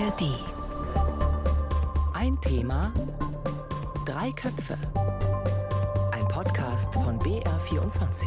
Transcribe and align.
ARD. 0.00 0.22
Ein 2.14 2.40
Thema, 2.40 2.90
drei 4.06 4.30
Köpfe. 4.32 4.78
Ein 6.12 6.26
Podcast 6.28 6.94
von 6.94 7.18
BR24. 7.18 8.24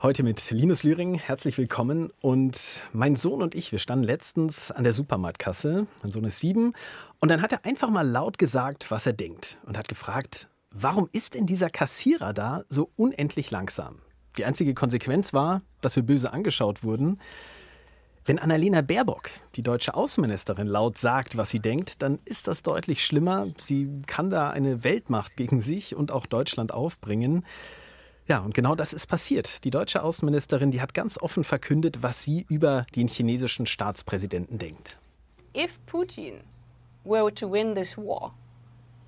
Heute 0.00 0.22
mit 0.22 0.48
Linus 0.52 0.84
Lühring, 0.84 1.14
herzlich 1.14 1.58
willkommen. 1.58 2.12
Und 2.20 2.84
mein 2.92 3.16
Sohn 3.16 3.42
und 3.42 3.56
ich, 3.56 3.72
wir 3.72 3.80
standen 3.80 4.04
letztens 4.04 4.70
an 4.70 4.84
der 4.84 4.92
Supermarktkasse. 4.92 5.88
Mein 6.02 6.12
Sohn 6.12 6.24
ist 6.24 6.38
sieben. 6.38 6.74
Und 7.18 7.30
dann 7.30 7.42
hat 7.42 7.50
er 7.50 7.64
einfach 7.64 7.90
mal 7.90 8.06
laut 8.06 8.38
gesagt, 8.38 8.92
was 8.92 9.06
er 9.06 9.12
denkt. 9.12 9.58
Und 9.66 9.76
hat 9.76 9.88
gefragt, 9.88 10.48
warum 10.70 11.08
ist 11.10 11.34
denn 11.34 11.46
dieser 11.46 11.68
Kassierer 11.68 12.32
da 12.32 12.62
so 12.68 12.90
unendlich 12.94 13.50
langsam? 13.50 14.02
Die 14.38 14.44
einzige 14.44 14.72
Konsequenz 14.72 15.34
war, 15.34 15.62
dass 15.80 15.96
wir 15.96 16.04
böse 16.04 16.32
angeschaut 16.32 16.84
wurden. 16.84 17.18
Wenn 18.24 18.38
Annalena 18.38 18.82
Baerbock, 18.82 19.30
die 19.56 19.62
deutsche 19.62 19.94
Außenministerin, 19.94 20.68
laut 20.68 20.96
sagt, 20.96 21.36
was 21.36 21.50
sie 21.50 21.58
denkt, 21.58 22.02
dann 22.02 22.20
ist 22.24 22.46
das 22.46 22.62
deutlich 22.62 23.04
schlimmer. 23.04 23.48
Sie 23.58 23.88
kann 24.06 24.30
da 24.30 24.50
eine 24.50 24.84
Weltmacht 24.84 25.36
gegen 25.36 25.60
sich 25.60 25.96
und 25.96 26.12
auch 26.12 26.26
Deutschland 26.26 26.72
aufbringen. 26.72 27.44
Ja, 28.28 28.38
und 28.38 28.54
genau 28.54 28.76
das 28.76 28.92
ist 28.92 29.06
passiert. 29.08 29.64
Die 29.64 29.70
deutsche 29.70 30.04
Außenministerin, 30.04 30.70
die 30.70 30.80
hat 30.80 30.94
ganz 30.94 31.18
offen 31.18 31.42
verkündet, 31.42 32.02
was 32.02 32.22
sie 32.22 32.46
über 32.48 32.86
den 32.94 33.08
chinesischen 33.08 33.66
Staatspräsidenten 33.66 34.58
denkt. 34.58 34.98
If 35.56 35.80
Putin 35.86 36.34
were 37.04 37.34
to 37.34 37.50
win 37.50 37.74
this 37.74 37.96
war, 37.96 38.34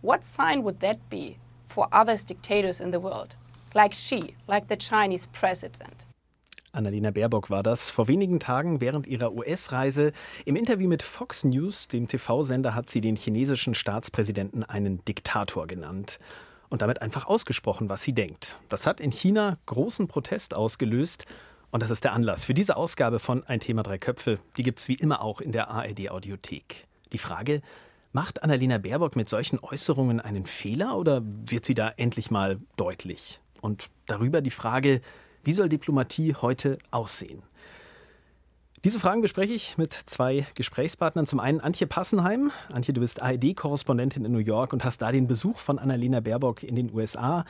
what 0.03 0.25
sign 0.25 0.65
would 0.65 0.81
that 0.81 0.97
be 1.09 1.37
for 1.69 1.87
other 1.93 2.17
dictators 2.17 2.81
in 2.81 2.91
the 2.91 3.01
world, 3.01 3.37
like 3.75 3.95
Xi, 3.95 4.35
like 4.47 4.67
the 4.69 4.77
Chinese 4.77 5.27
president? 5.33 6.07
Annalena 6.73 7.11
Baerbock 7.11 7.51
war 7.51 7.63
das. 7.63 7.91
Vor 7.91 8.07
wenigen 8.07 8.39
Tagen 8.39 8.81
während 8.81 9.07
ihrer 9.07 9.33
US-Reise 9.33 10.13
im 10.45 10.55
Interview 10.55 10.89
mit 10.89 11.03
Fox 11.03 11.43
News, 11.45 11.89
dem 11.89 12.07
TV-Sender, 12.07 12.75
hat 12.75 12.89
sie 12.89 13.01
den 13.01 13.17
chinesischen 13.17 13.75
Staatspräsidenten 13.75 14.63
einen 14.63 15.05
Diktator 15.05 15.67
genannt 15.67 16.21
und 16.69 16.83
damit 16.83 17.03
einfach 17.03 17.27
ausgesprochen, 17.27 17.89
was 17.89 18.03
sie 18.03 18.13
denkt. 18.13 18.57
Das 18.69 18.87
hat 18.87 19.01
in 19.01 19.11
China 19.11 19.59
großen 19.67 20.07
Protest 20.07 20.55
ausgelöst. 20.55 21.27
Und 21.73 21.83
das 21.83 21.91
ist 21.91 22.05
der 22.05 22.13
Anlass 22.13 22.45
für 22.45 22.55
diese 22.55 22.77
Ausgabe 22.77 23.19
von 23.19 23.45
Ein 23.45 23.61
Thema 23.61 23.83
drei 23.83 23.99
Köpfe. 23.99 24.39
Die 24.57 24.63
gibt 24.63 24.81
es 24.81 24.89
wie 24.89 24.95
immer 24.95 25.23
auch 25.23 25.41
in 25.41 25.53
der 25.53 25.71
ARD 25.71 26.11
Audiothek. 26.11 26.87
Die 27.13 27.19
Frage, 27.19 27.63
macht 28.13 28.43
Annalena 28.43 28.79
Baerbock 28.79 29.17
mit 29.17 29.29
solchen 29.29 29.59
Äußerungen 29.61 30.21
einen 30.21 30.47
Fehler 30.47 30.97
oder 30.97 31.23
wird 31.25 31.65
sie 31.65 31.75
da 31.75 31.89
endlich 31.97 32.31
mal 32.31 32.59
deutlich? 32.77 33.41
Und 33.61 33.91
darüber 34.07 34.41
die 34.41 34.51
Frage, 34.51 35.01
wie 35.45 35.53
soll 35.53 35.69
Diplomatie 35.69 36.35
heute 36.35 36.79
aussehen? 36.91 37.43
Diese 38.83 38.99
Fragen 38.99 39.21
bespreche 39.21 39.53
ich 39.53 39.77
mit 39.77 39.93
zwei 39.93 40.47
Gesprächspartnern. 40.55 41.27
Zum 41.27 41.39
einen 41.39 41.61
Antje 41.61 41.87
Passenheim. 41.87 42.51
Antje, 42.73 42.95
du 42.95 43.03
bist 43.03 43.21
ARD-Korrespondentin 43.21 44.25
in 44.25 44.33
New 44.33 44.39
York 44.39 44.73
und 44.73 44.85
hast 44.85 45.03
da 45.03 45.13
den 45.13 45.27
Besuch 45.27 45.59
von 45.59 45.79
Annalena 45.79 46.21
Baerbock 46.21 46.63
in 46.63 46.77
den 46.77 46.91
USA 46.95 47.45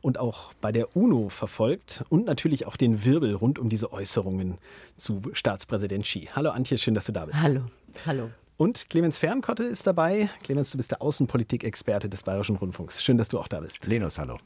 und 0.00 0.18
auch 0.18 0.52
bei 0.60 0.70
der 0.70 0.96
UNO 0.96 1.28
verfolgt 1.28 2.04
und 2.08 2.24
natürlich 2.24 2.68
auch 2.68 2.76
den 2.76 3.04
Wirbel 3.04 3.34
rund 3.34 3.58
um 3.58 3.68
diese 3.68 3.92
Äußerungen 3.92 4.58
zu 4.96 5.22
Staatspräsident 5.32 6.04
Xi. 6.04 6.28
Hallo 6.36 6.50
Antje, 6.50 6.78
schön, 6.78 6.94
dass 6.94 7.06
du 7.06 7.12
da 7.12 7.26
bist. 7.26 7.42
Hallo. 7.42 7.62
Hallo. 8.06 8.30
Und 8.56 8.88
Clemens 8.88 9.18
Fernkotte 9.18 9.64
ist 9.64 9.88
dabei. 9.88 10.30
Clemens, 10.44 10.70
du 10.70 10.76
bist 10.76 10.92
der 10.92 11.02
Außenpolitik-Experte 11.02 12.08
des 12.08 12.22
Bayerischen 12.22 12.54
Rundfunks. 12.54 13.02
Schön, 13.02 13.18
dass 13.18 13.28
du 13.28 13.40
auch 13.40 13.48
da 13.48 13.58
bist. 13.58 13.86
Lenus, 13.88 14.20
hallo. 14.20 14.38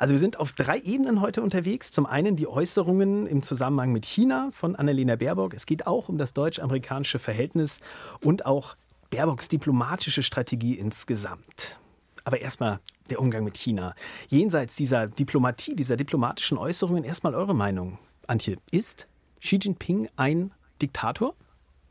Also 0.00 0.12
wir 0.12 0.18
sind 0.18 0.40
auf 0.40 0.52
drei 0.52 0.78
Ebenen 0.78 1.20
heute 1.20 1.42
unterwegs. 1.42 1.92
Zum 1.92 2.06
einen 2.06 2.34
die 2.34 2.46
Äußerungen 2.46 3.26
im 3.26 3.42
Zusammenhang 3.42 3.92
mit 3.92 4.06
China 4.06 4.48
von 4.50 4.74
Annalena 4.74 5.16
Baerbock. 5.16 5.52
Es 5.52 5.66
geht 5.66 5.86
auch 5.86 6.08
um 6.08 6.16
das 6.16 6.32
deutsch-amerikanische 6.32 7.18
Verhältnis 7.18 7.80
und 8.24 8.46
auch 8.46 8.76
Baerbocks 9.10 9.48
diplomatische 9.48 10.22
Strategie 10.22 10.72
insgesamt. 10.72 11.78
Aber 12.24 12.40
erstmal 12.40 12.80
der 13.10 13.20
Umgang 13.20 13.44
mit 13.44 13.58
China. 13.58 13.94
Jenseits 14.28 14.74
dieser 14.74 15.06
Diplomatie, 15.06 15.76
dieser 15.76 15.98
diplomatischen 15.98 16.56
Äußerungen, 16.56 17.04
erstmal 17.04 17.34
eure 17.34 17.54
Meinung. 17.54 17.98
Antje, 18.26 18.56
ist 18.70 19.06
Xi 19.42 19.56
Jinping 19.56 20.08
ein 20.16 20.54
Diktator? 20.80 21.34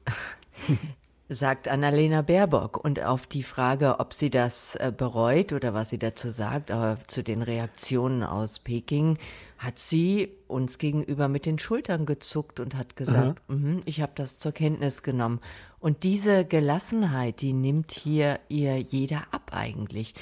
sagt 1.29 1.67
Annalena 1.67 2.23
Baerbock. 2.23 2.83
Und 2.83 3.01
auf 3.03 3.27
die 3.27 3.43
Frage, 3.43 3.99
ob 3.99 4.13
sie 4.13 4.29
das 4.29 4.75
äh, 4.75 4.91
bereut 4.95 5.53
oder 5.53 5.73
was 5.73 5.91
sie 5.91 5.99
dazu 5.99 6.31
sagt, 6.31 6.71
aber 6.71 6.97
zu 7.07 7.23
den 7.23 7.43
Reaktionen 7.43 8.23
aus 8.23 8.59
Peking, 8.59 9.17
hat 9.59 9.77
sie 9.77 10.31
uns 10.47 10.79
gegenüber 10.79 11.27
mit 11.27 11.45
den 11.45 11.59
Schultern 11.59 12.05
gezuckt 12.05 12.59
und 12.59 12.75
hat 12.75 12.95
gesagt, 12.95 13.41
mhm, 13.49 13.81
ich 13.85 14.01
habe 14.01 14.13
das 14.15 14.39
zur 14.39 14.51
Kenntnis 14.51 15.03
genommen. 15.03 15.39
Und 15.79 16.03
diese 16.03 16.45
Gelassenheit, 16.45 17.41
die 17.41 17.53
nimmt 17.53 17.91
hier 17.91 18.39
ihr 18.49 18.77
jeder 18.77 19.23
ab 19.31 19.51
eigentlich. 19.51 20.15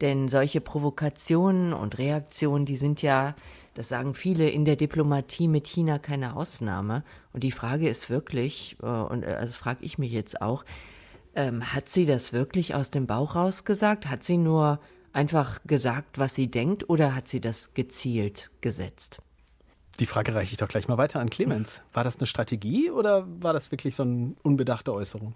Denn 0.00 0.28
solche 0.28 0.60
Provokationen 0.60 1.72
und 1.72 1.98
Reaktionen, 1.98 2.66
die 2.66 2.76
sind 2.76 3.02
ja 3.02 3.34
das 3.74 3.88
sagen 3.88 4.14
viele 4.14 4.48
in 4.48 4.64
der 4.64 4.76
Diplomatie 4.76 5.48
mit 5.48 5.66
China 5.66 5.98
keine 5.98 6.36
Ausnahme. 6.36 7.04
Und 7.32 7.42
die 7.42 7.52
Frage 7.52 7.88
ist 7.88 8.08
wirklich, 8.10 8.76
äh, 8.82 8.86
und 8.86 9.22
äh, 9.22 9.40
das 9.40 9.56
frage 9.56 9.84
ich 9.84 9.98
mich 9.98 10.12
jetzt 10.12 10.40
auch, 10.40 10.64
ähm, 11.34 11.74
hat 11.74 11.88
sie 11.88 12.06
das 12.06 12.32
wirklich 12.32 12.74
aus 12.74 12.90
dem 12.90 13.06
Bauch 13.06 13.34
raus 13.34 13.64
gesagt? 13.64 14.08
Hat 14.08 14.22
sie 14.22 14.36
nur 14.36 14.80
einfach 15.12 15.60
gesagt, 15.66 16.18
was 16.18 16.34
sie 16.34 16.50
denkt, 16.50 16.88
oder 16.88 17.14
hat 17.14 17.28
sie 17.28 17.40
das 17.40 17.74
gezielt 17.74 18.50
gesetzt? 18.60 19.18
Die 20.00 20.06
Frage 20.06 20.34
reiche 20.34 20.52
ich 20.52 20.58
doch 20.58 20.68
gleich 20.68 20.88
mal 20.88 20.98
weiter 20.98 21.20
an 21.20 21.30
Clemens. 21.30 21.82
War 21.92 22.02
das 22.02 22.18
eine 22.18 22.26
Strategie 22.26 22.90
oder 22.90 23.26
war 23.40 23.52
das 23.52 23.70
wirklich 23.70 23.94
so 23.94 24.02
eine 24.02 24.34
unbedachte 24.42 24.92
Äußerung? 24.92 25.34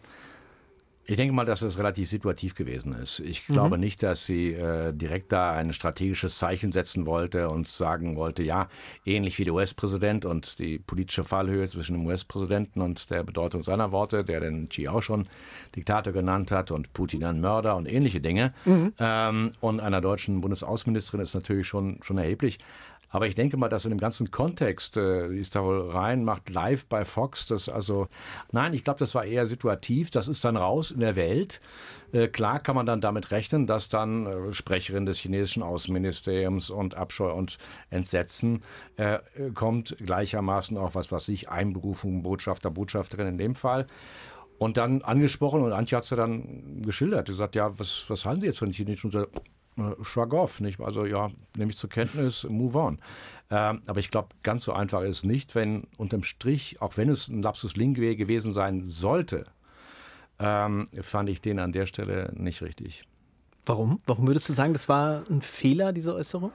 Ich 1.10 1.16
denke 1.16 1.34
mal, 1.34 1.46
dass 1.46 1.62
es 1.62 1.78
relativ 1.78 2.06
situativ 2.06 2.54
gewesen 2.54 2.92
ist. 2.92 3.20
Ich 3.20 3.46
glaube 3.46 3.76
mhm. 3.76 3.80
nicht, 3.80 4.02
dass 4.02 4.26
sie 4.26 4.52
äh, 4.52 4.92
direkt 4.92 5.32
da 5.32 5.52
ein 5.52 5.72
strategisches 5.72 6.36
Zeichen 6.36 6.70
setzen 6.70 7.06
wollte 7.06 7.48
und 7.48 7.66
sagen 7.66 8.14
wollte, 8.14 8.42
ja, 8.42 8.68
ähnlich 9.06 9.38
wie 9.38 9.44
der 9.44 9.54
US-Präsident 9.54 10.26
und 10.26 10.58
die 10.58 10.78
politische 10.78 11.24
Fallhöhe 11.24 11.66
zwischen 11.66 11.94
dem 11.94 12.04
US-Präsidenten 12.04 12.82
und 12.82 13.10
der 13.10 13.24
Bedeutung 13.24 13.62
seiner 13.62 13.90
Worte, 13.90 14.22
der 14.22 14.40
den 14.40 14.68
Xi 14.68 14.86
auch 14.86 15.00
schon 15.00 15.28
Diktator 15.74 16.12
genannt 16.12 16.52
hat 16.52 16.70
und 16.70 16.92
Putin 16.92 17.24
ein 17.24 17.40
Mörder 17.40 17.76
und 17.76 17.86
ähnliche 17.86 18.20
Dinge. 18.20 18.52
Mhm. 18.66 18.92
Ähm, 18.98 19.52
und 19.60 19.80
einer 19.80 20.02
deutschen 20.02 20.42
Bundesaußenministerin 20.42 21.22
ist 21.22 21.32
natürlich 21.32 21.66
schon, 21.66 22.00
schon 22.02 22.18
erheblich. 22.18 22.58
Aber 23.10 23.26
ich 23.26 23.34
denke 23.34 23.56
mal, 23.56 23.68
dass 23.68 23.84
in 23.84 23.90
dem 23.90 23.98
ganzen 23.98 24.30
Kontext, 24.30 24.96
äh, 24.96 25.28
ist 25.34 25.56
da 25.56 25.64
wohl 25.64 25.90
rein, 25.90 26.24
macht 26.24 26.50
live 26.50 26.86
bei 26.86 27.04
Fox, 27.04 27.46
das 27.46 27.68
also, 27.68 28.08
nein, 28.52 28.74
ich 28.74 28.84
glaube, 28.84 28.98
das 28.98 29.14
war 29.14 29.24
eher 29.24 29.46
situativ, 29.46 30.10
das 30.10 30.28
ist 30.28 30.44
dann 30.44 30.56
raus 30.56 30.90
in 30.90 31.00
der 31.00 31.16
Welt. 31.16 31.60
Äh, 32.12 32.28
klar 32.28 32.60
kann 32.60 32.74
man 32.74 32.86
dann 32.86 33.00
damit 33.00 33.30
rechnen, 33.30 33.66
dass 33.66 33.88
dann 33.88 34.26
äh, 34.26 34.52
Sprecherin 34.52 35.06
des 35.06 35.18
chinesischen 35.18 35.62
Außenministeriums 35.62 36.70
und 36.70 36.94
Abscheu 36.96 37.32
und 37.32 37.58
Entsetzen 37.90 38.60
äh, 38.96 39.18
kommt, 39.54 39.96
gleichermaßen 40.04 40.76
auch 40.76 40.94
was, 40.94 41.12
was 41.12 41.28
ich, 41.28 41.48
Einberufung, 41.48 42.22
Botschafter, 42.22 42.70
Botschafterin 42.70 43.26
in 43.26 43.38
dem 43.38 43.54
Fall. 43.54 43.86
Und 44.58 44.76
dann 44.76 45.02
angesprochen 45.02 45.62
und 45.62 45.72
Antje 45.72 45.96
hat 45.96 46.04
es 46.04 46.10
ja 46.10 46.16
dann 46.16 46.82
geschildert. 46.82 47.28
Sie 47.28 47.34
sagt, 47.34 47.54
ja, 47.54 47.78
was, 47.78 48.04
was 48.08 48.24
halten 48.24 48.40
Sie 48.40 48.48
jetzt 48.48 48.58
von 48.58 48.68
den 48.68 48.74
chinesischen? 48.74 49.26
Äh, 49.78 50.04
shrug 50.04 50.34
off, 50.34 50.60
nicht? 50.60 50.80
Also 50.80 51.04
ja, 51.04 51.30
nehme 51.56 51.70
ich 51.70 51.78
zur 51.78 51.90
Kenntnis, 51.90 52.44
move 52.48 52.78
on. 52.78 52.98
Ähm, 53.50 53.82
aber 53.86 54.00
ich 54.00 54.10
glaube, 54.10 54.28
ganz 54.42 54.64
so 54.64 54.72
einfach 54.72 55.02
ist 55.02 55.18
es 55.18 55.24
nicht, 55.24 55.54
wenn 55.54 55.84
unterm 55.96 56.22
Strich, 56.22 56.80
auch 56.82 56.96
wenn 56.96 57.08
es 57.08 57.28
ein 57.28 57.42
Lapsus 57.42 57.76
Linguae 57.76 58.16
gewesen 58.16 58.52
sein 58.52 58.84
sollte, 58.84 59.44
ähm, 60.38 60.88
fand 61.00 61.28
ich 61.30 61.40
den 61.40 61.58
an 61.58 61.72
der 61.72 61.86
Stelle 61.86 62.32
nicht 62.36 62.62
richtig. 62.62 63.04
Warum? 63.64 64.00
Warum 64.06 64.26
würdest 64.26 64.48
du 64.48 64.52
sagen, 64.52 64.72
das 64.72 64.88
war 64.88 65.24
ein 65.28 65.42
Fehler, 65.42 65.92
diese 65.92 66.14
Äußerung? 66.14 66.52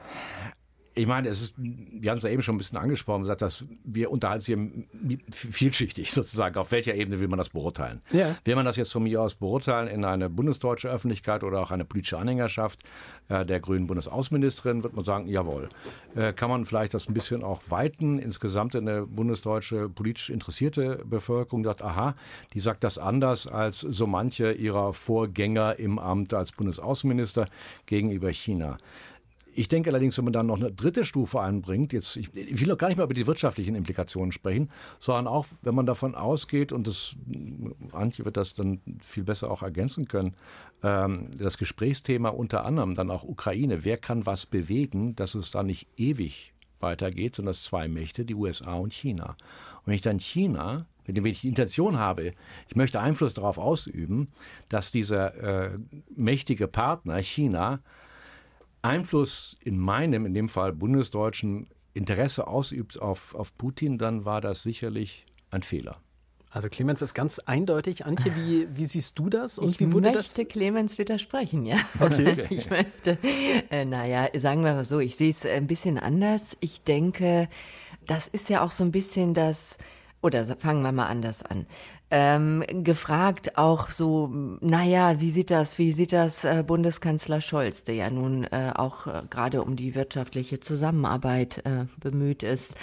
Ich 0.96 1.08
meine, 1.08 1.30
es 1.30 1.42
ist, 1.42 1.56
wir 1.58 2.12
haben 2.12 2.18
es 2.18 2.24
ja 2.24 2.30
eben 2.30 2.42
schon 2.42 2.56
ein 2.56 2.58
bisschen 2.60 2.78
angesprochen, 2.78 3.22
gesagt, 3.22 3.42
dass 3.42 3.66
wir 3.84 4.12
unterhalten 4.12 4.86
hier 5.06 5.18
vielschichtig 5.32 6.12
sozusagen. 6.12 6.56
Auf 6.58 6.72
welcher 6.72 6.96
Ebene 6.96 7.20
will 7.20 7.28
man 7.28 7.40
das 7.40 7.50
beurteilen? 7.50 8.02
Ja. 8.12 8.36
Will 8.46 8.56
man 8.56 8.66
das 8.66 8.76
jetzt 8.76 8.92
von 8.92 9.04
mir 9.04 9.22
aus 9.22 9.36
beurteilen 9.36 9.88
in 9.88 10.06
eine 10.06 10.30
bundesdeutsche 10.30 10.90
Öffentlichkeit 10.90 11.44
oder 11.44 11.62
auch 11.62 11.72
eine 11.72 11.86
politische 11.86 12.18
Anhängerschaft 12.18 12.80
äh, 13.30 13.46
der 13.46 13.60
grünen 13.60 13.88
Bundesaußenministerin, 13.88 14.84
wird 14.84 14.96
man 14.96 15.06
sagen, 15.06 15.28
jawohl. 15.28 15.70
Äh, 16.16 16.34
kann 16.34 16.50
man 16.50 16.66
vielleicht 16.66 16.94
das 16.94 17.08
ein 17.10 17.14
bisschen 17.14 17.44
auch 17.44 17.62
weiten, 17.70 18.20
insgesamt 18.20 18.76
in 18.76 18.88
eine 18.88 19.06
bundesdeutsche 19.06 19.90
politisch 19.90 20.30
interessierte 20.30 21.02
Bevölkerung, 21.06 21.64
sagt, 21.64 21.82
aha, 21.82 22.16
die 22.54 22.60
sagt 22.60 22.84
das 22.84 22.98
anders 22.98 23.48
als 23.48 23.80
so 23.80 24.08
manche 24.08 24.52
ihrer 24.52 24.94
Vorgänger 24.94 25.80
im 25.80 26.00
Amt 26.00 26.34
als 26.34 26.52
Bundesaußenminister 26.52 27.46
gegenüber 27.86 28.32
China. 28.32 28.78
Ich 29.56 29.68
denke 29.68 29.90
allerdings, 29.90 30.18
wenn 30.18 30.26
man 30.26 30.34
dann 30.34 30.48
noch 30.48 30.60
eine 30.60 30.72
dritte 30.72 31.04
Stufe 31.04 31.40
einbringt, 31.42 31.94
jetzt, 31.94 32.18
ich, 32.18 32.34
will 32.34 32.68
noch 32.68 32.78
gar 32.78 32.88
nicht 32.88 32.98
mal 32.98 33.04
über 33.04 33.14
die 33.14 33.28
wirtschaftlichen 33.28 33.76
Implikationen 33.76 34.32
sprechen, 34.32 34.70
sondern 35.00 35.28
auch, 35.28 35.46
wenn 35.62 35.76
man 35.76 35.86
davon 35.86 36.16
ausgeht, 36.16 36.72
und 36.72 36.88
das, 36.88 37.16
Antje 37.92 38.26
wird 38.26 38.38
das 38.38 38.54
dann 38.54 38.82
viel 39.00 39.24
besser 39.24 39.52
auch 39.52 39.62
ergänzen 39.62 40.08
können, 40.08 40.36
ähm, 40.82 41.30
das 41.38 41.58
Gesprächsthema 41.58 42.30
unter 42.30 42.66
anderem 42.66 42.96
dann 42.96 43.12
auch 43.12 43.24
Ukraine, 43.24 43.86
wer 43.86 43.98
kann 43.98 44.26
was 44.26 44.46
bewegen, 44.46 45.16
dass 45.16 45.36
es 45.36 45.52
da 45.52 45.64
nicht 45.64 45.88
ewig 45.98 46.54
weitergeht, 46.80 47.36
sondern 47.36 47.54
dass 47.54 47.64
zwei 47.64 47.88
Mächte, 47.88 48.26
die 48.26 48.36
USA 48.36 48.74
und 48.76 48.94
China. 48.94 49.38
Und 49.78 49.88
wenn 49.88 49.96
ich 49.96 50.02
dann 50.02 50.20
China 50.20 50.86
dem 51.08 51.26
ich 51.26 51.42
die 51.42 51.50
Intention 51.50 51.98
habe, 51.98 52.34
ich 52.68 52.76
möchte 52.76 53.00
Einfluss 53.00 53.34
darauf 53.34 53.58
ausüben, 53.58 54.30
dass 54.70 54.92
dieser 54.92 55.36
äh, 55.36 55.78
mächtige 56.16 56.68
Partner 56.68 57.22
China 57.22 57.82
Einfluss 58.84 59.56
in 59.62 59.78
meinem, 59.78 60.26
in 60.26 60.34
dem 60.34 60.50
Fall 60.50 60.74
bundesdeutschen 60.74 61.68
Interesse 61.94 62.48
ausübt 62.48 63.02
auf, 63.02 63.36
auf 63.36 63.58
Putin, 63.58 63.98
dann 63.98 64.26
war 64.26 64.42
das 64.42 64.64
sicherlich 64.64 65.26
ein 65.52 65.64
Fehler. 65.64 65.98
Also 66.50 66.70
Clemens 66.70 67.02
ist 67.02 67.16
ganz 67.16 67.40
eindeutig. 67.40 68.06
Antje, 68.06 68.32
wie, 68.36 68.68
wie 68.76 68.86
siehst 68.86 69.18
du 69.18 69.28
das? 69.28 69.58
Und 69.58 69.72
ich 69.72 69.80
wie 69.80 69.92
wurde 69.92 70.12
möchte 70.12 70.44
das? 70.44 70.48
Clemens 70.50 71.00
widersprechen, 71.00 71.66
ja. 71.66 71.78
Okay. 72.00 72.46
ich 72.52 72.70
möchte, 72.70 73.18
äh, 73.72 73.86
naja, 73.86 74.28
sagen 74.38 74.64
wir 74.64 74.76
mal 74.76 74.86
so, 74.86 75.00
ich 75.00 75.16
sehe 75.16 75.32
es 75.32 75.46
ein 75.48 75.66
bisschen 75.66 75.98
anders. 75.98 76.56
Ich 76.60 76.84
denke, 76.84 77.50
das 78.06 78.28
ist 78.28 78.50
ja 78.50 78.64
auch 78.64 78.72
so 78.72 78.84
ein 78.84 78.92
bisschen 78.92 79.34
das, 79.34 79.80
oder 80.24 80.46
fangen 80.58 80.82
wir 80.82 80.92
mal 80.92 81.06
anders 81.06 81.44
an 81.44 81.68
ähm, 82.16 82.64
gefragt, 82.84 83.58
auch 83.58 83.90
so, 83.90 84.30
naja, 84.62 85.20
wie 85.20 85.32
sieht 85.32 85.50
das, 85.50 85.80
wie 85.80 85.92
sieht 85.92 86.14
das 86.14 86.44
äh, 86.46 86.64
Bundeskanzler 86.66 87.42
Scholz, 87.42 87.86
der 87.86 87.96
ja 87.96 88.12
nun 88.12 88.44
äh, 88.44 88.72
auch 88.76 89.08
äh, 89.08 89.24
gerade 89.32 89.64
um 89.64 89.76
die 89.76 89.96
wirtschaftliche 89.96 90.60
Zusammenarbeit 90.60 91.66
äh, 91.66 91.86
bemüht 92.00 92.44
ist. 92.44 92.76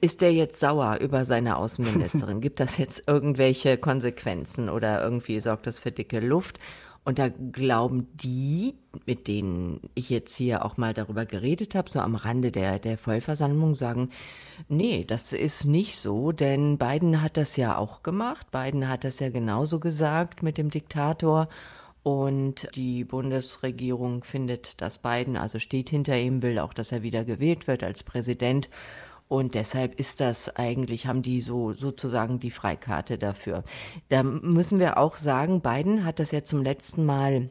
Ist 0.00 0.22
der 0.22 0.32
jetzt 0.32 0.60
sauer 0.60 0.96
über 1.02 1.26
seine 1.26 1.58
Außenministerin? 1.58 2.40
Gibt 2.40 2.58
das 2.58 2.78
jetzt 2.78 3.02
irgendwelche 3.06 3.76
Konsequenzen 3.76 4.70
oder 4.70 5.02
irgendwie 5.02 5.40
sorgt 5.40 5.66
das 5.66 5.78
für 5.78 5.92
dicke 5.92 6.20
Luft? 6.20 6.58
Und 7.08 7.18
da 7.18 7.30
glauben 7.30 8.06
die, 8.16 8.74
mit 9.06 9.28
denen 9.28 9.80
ich 9.94 10.10
jetzt 10.10 10.36
hier 10.36 10.62
auch 10.62 10.76
mal 10.76 10.92
darüber 10.92 11.24
geredet 11.24 11.74
habe, 11.74 11.88
so 11.88 12.00
am 12.00 12.16
Rande 12.16 12.52
der, 12.52 12.78
der 12.78 12.98
Vollversammlung, 12.98 13.74
sagen, 13.74 14.10
nee, 14.68 15.06
das 15.06 15.32
ist 15.32 15.64
nicht 15.64 15.96
so, 15.96 16.32
denn 16.32 16.76
Biden 16.76 17.22
hat 17.22 17.38
das 17.38 17.56
ja 17.56 17.78
auch 17.78 18.02
gemacht. 18.02 18.50
Biden 18.50 18.90
hat 18.90 19.04
das 19.04 19.20
ja 19.20 19.30
genauso 19.30 19.80
gesagt 19.80 20.42
mit 20.42 20.58
dem 20.58 20.68
Diktator. 20.68 21.48
Und 22.02 22.68
die 22.74 23.04
Bundesregierung 23.04 24.22
findet, 24.22 24.82
dass 24.82 24.98
Biden, 24.98 25.38
also 25.38 25.58
steht 25.58 25.88
hinter 25.88 26.18
ihm, 26.18 26.42
will 26.42 26.58
auch, 26.58 26.74
dass 26.74 26.92
er 26.92 27.02
wieder 27.02 27.24
gewählt 27.24 27.66
wird 27.68 27.84
als 27.84 28.02
Präsident. 28.02 28.68
Und 29.28 29.54
deshalb 29.54 30.00
ist 30.00 30.20
das 30.20 30.56
eigentlich, 30.56 31.06
haben 31.06 31.22
die 31.22 31.40
so 31.40 31.74
sozusagen 31.74 32.40
die 32.40 32.50
Freikarte 32.50 33.18
dafür. 33.18 33.62
Da 34.08 34.22
müssen 34.22 34.78
wir 34.78 34.96
auch 34.96 35.16
sagen, 35.16 35.60
Biden 35.60 36.04
hat 36.04 36.18
das 36.18 36.30
ja 36.30 36.42
zum 36.42 36.62
letzten 36.62 37.04
Mal 37.04 37.50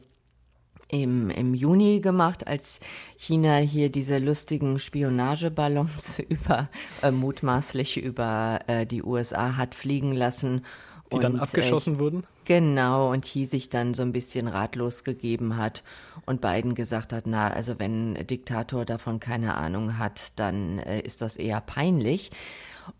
im, 0.88 1.30
im 1.30 1.54
Juni 1.54 2.00
gemacht, 2.00 2.46
als 2.46 2.80
China 3.16 3.58
hier 3.58 3.90
diese 3.90 4.18
lustigen 4.18 4.78
Spionageballons 4.78 6.18
über, 6.28 6.68
äh, 7.02 7.10
mutmaßlich 7.10 7.98
über 7.98 8.60
äh, 8.66 8.86
die 8.86 9.02
USA 9.02 9.56
hat 9.56 9.74
fliegen 9.74 10.12
lassen 10.12 10.64
die 11.10 11.16
und, 11.16 11.24
dann 11.24 11.38
abgeschossen 11.38 11.96
äh, 11.96 11.98
wurden? 11.98 12.24
Genau, 12.48 13.12
und 13.12 13.26
Xi 13.26 13.44
sich 13.44 13.68
dann 13.68 13.92
so 13.92 14.00
ein 14.00 14.12
bisschen 14.12 14.48
ratlos 14.48 15.04
gegeben 15.04 15.58
hat 15.58 15.82
und 16.24 16.40
Biden 16.40 16.74
gesagt 16.74 17.12
hat, 17.12 17.26
na, 17.26 17.48
also 17.48 17.78
wenn 17.78 18.16
ein 18.16 18.26
Diktator 18.26 18.86
davon 18.86 19.20
keine 19.20 19.54
Ahnung 19.56 19.98
hat, 19.98 20.32
dann 20.36 20.78
äh, 20.78 21.00
ist 21.02 21.20
das 21.20 21.36
eher 21.36 21.60
peinlich. 21.60 22.30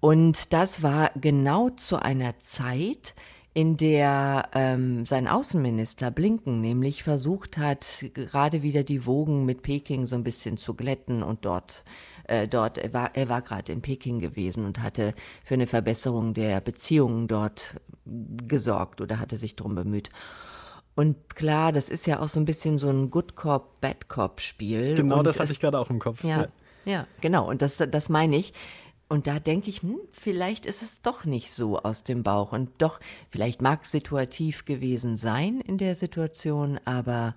Und 0.01 0.53
das 0.53 0.83
war 0.83 1.13
genau 1.19 1.71
zu 1.71 1.97
einer 1.97 2.39
Zeit, 2.41 3.15
in 3.55 3.79
der 3.79 4.51
ähm, 4.53 5.07
sein 5.07 5.27
Außenminister 5.27 6.11
Blinken 6.11 6.61
nämlich 6.61 7.03
versucht 7.03 7.57
hat, 7.57 8.05
gerade 8.13 8.63
wieder 8.63 8.85
die 8.85 9.07
Wogen 9.07 9.47
mit 9.47 9.63
Peking 9.63 10.05
so 10.05 10.15
ein 10.15 10.25
bisschen 10.25 10.59
zu 10.59 10.75
glätten 10.75 11.23
und 11.23 11.47
dort, 11.47 11.85
äh, 12.25 12.47
dort 12.47 12.77
er 12.77 12.93
war, 12.93 13.17
er 13.17 13.31
war 13.31 13.41
gerade 13.41 13.73
in 13.73 13.81
Peking 13.81 14.21
gewesen 14.21 14.67
und 14.67 14.83
hatte 14.83 15.15
für 15.43 15.55
eine 15.55 15.67
Verbesserung 15.67 16.35
der 16.35 16.61
Beziehungen 16.61 17.27
dort 17.27 17.75
gesorgt 18.47 19.01
oder 19.01 19.19
hatte 19.19 19.37
sich 19.37 19.57
darum 19.57 19.75
bemüht. 19.75 20.11
Und 20.95 21.37
klar, 21.37 21.71
das 21.71 21.89
ist 21.89 22.07
ja 22.07 22.21
auch 22.21 22.29
so 22.29 22.41
ein 22.41 22.45
bisschen 22.45 22.79
so 22.79 22.89
ein 22.89 23.11
Good 23.11 23.37
Cop, 23.37 23.81
Bad 23.81 24.09
Cop 24.09 24.41
Spiel. 24.41 24.95
Genau, 24.95 25.19
und 25.19 25.27
das 25.27 25.39
hatte 25.39 25.53
ich 25.53 25.61
gerade 25.61 25.79
auch 25.79 25.91
im 25.91 26.01
Kopf. 26.01 26.25
Ja, 26.25 26.41
ja, 26.41 26.49
ja, 26.85 27.07
genau. 27.21 27.49
Und 27.49 27.63
das, 27.63 27.77
das 27.77 28.09
meine 28.09 28.37
ich. 28.37 28.53
Und 29.09 29.27
da 29.27 29.39
denke 29.39 29.71
ich, 29.71 29.83
hm, 29.83 30.01
vielleicht 30.11 30.67
ist 30.67 30.83
es 30.83 31.01
doch 31.01 31.25
nicht 31.25 31.53
so 31.53 31.79
aus 31.79 32.03
dem 32.03 32.23
Bauch. 32.23 32.53
Und 32.53 32.71
doch, 32.79 33.01
vielleicht 33.31 33.63
mag 33.63 33.85
es 33.85 33.91
situativ 33.91 34.65
gewesen 34.65 35.17
sein 35.17 35.61
in 35.61 35.79
der 35.79 35.97
Situation, 35.97 36.79
aber 36.85 37.35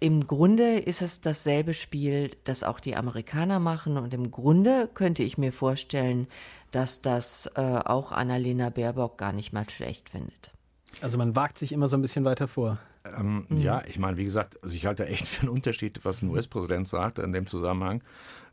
im 0.00 0.26
Grunde 0.26 0.78
ist 0.78 1.02
es 1.02 1.20
dasselbe 1.20 1.74
Spiel, 1.74 2.30
das 2.44 2.62
auch 2.62 2.80
die 2.80 2.96
Amerikaner 2.96 3.60
machen. 3.60 3.96
Und 3.96 4.12
im 4.14 4.30
Grunde 4.30 4.88
könnte 4.92 5.22
ich 5.22 5.38
mir 5.38 5.52
vorstellen, 5.52 6.26
dass 6.70 7.00
das 7.00 7.50
äh, 7.54 7.60
auch 7.60 8.12
Annalena 8.12 8.70
Baerbock 8.70 9.18
gar 9.18 9.32
nicht 9.32 9.52
mal 9.52 9.68
schlecht 9.68 10.10
findet. 10.10 10.52
Also 11.00 11.16
man 11.16 11.36
wagt 11.36 11.58
sich 11.58 11.72
immer 11.72 11.88
so 11.88 11.96
ein 11.96 12.02
bisschen 12.02 12.24
weiter 12.24 12.48
vor. 12.48 12.78
Ähm, 13.04 13.46
mhm. 13.48 13.56
Ja, 13.58 13.82
ich 13.86 13.98
meine, 13.98 14.16
wie 14.16 14.24
gesagt, 14.24 14.62
also 14.62 14.74
ich 14.74 14.86
halte 14.86 15.06
echt 15.06 15.26
für 15.26 15.42
einen 15.42 15.50
Unterschied, 15.50 16.04
was 16.04 16.22
ein 16.22 16.28
US-Präsident 16.28 16.88
sagt 16.88 17.18
in 17.18 17.32
dem 17.32 17.46
Zusammenhang 17.46 18.02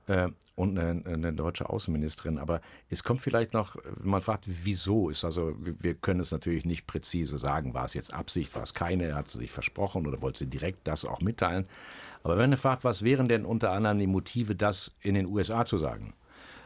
äh, 0.08 0.30
und 0.56 0.80
eine, 0.80 1.04
eine, 1.06 1.34
deutsche 1.34 1.70
Außenministerin. 1.70 2.38
Aber 2.38 2.62
es 2.90 3.04
kommt 3.04 3.20
vielleicht 3.20 3.54
noch, 3.54 3.76
man 4.02 4.22
fragt, 4.22 4.46
wieso 4.48 5.10
ist, 5.10 5.26
also 5.26 5.54
wir 5.60 5.96
können 5.96 6.22
es 6.22 6.32
natürlich 6.32 6.66
nicht 6.66 6.88
präzise 6.88 7.38
sagen, 7.38 7.74
war 7.74 7.86
es 7.86 7.94
jetzt 7.94 8.14
Absicht, 8.14 8.56
war 8.56 8.64
es 8.64 8.74
keine, 8.74 9.16
hat 9.16 9.28
sie 9.28 9.40
sich 9.40 9.52
versprochen 9.52 10.08
oder 10.08 10.22
wollte 10.22 10.40
sie 10.40 10.48
direkt 10.48 10.88
das 10.88 11.04
auch 11.04 11.20
mitteilen. 11.20 11.66
Aber 12.24 12.38
wenn 12.38 12.50
man 12.50 12.58
fragt, 12.58 12.86
was 12.86 13.04
wären 13.04 13.28
denn 13.28 13.46
unter 13.46 13.72
anderem 13.72 14.00
die 14.00 14.08
Motive, 14.08 14.56
das 14.56 14.96
in 15.02 15.16
den 15.16 15.26
USA 15.26 15.66
zu 15.66 15.78
sagen, 15.78 16.14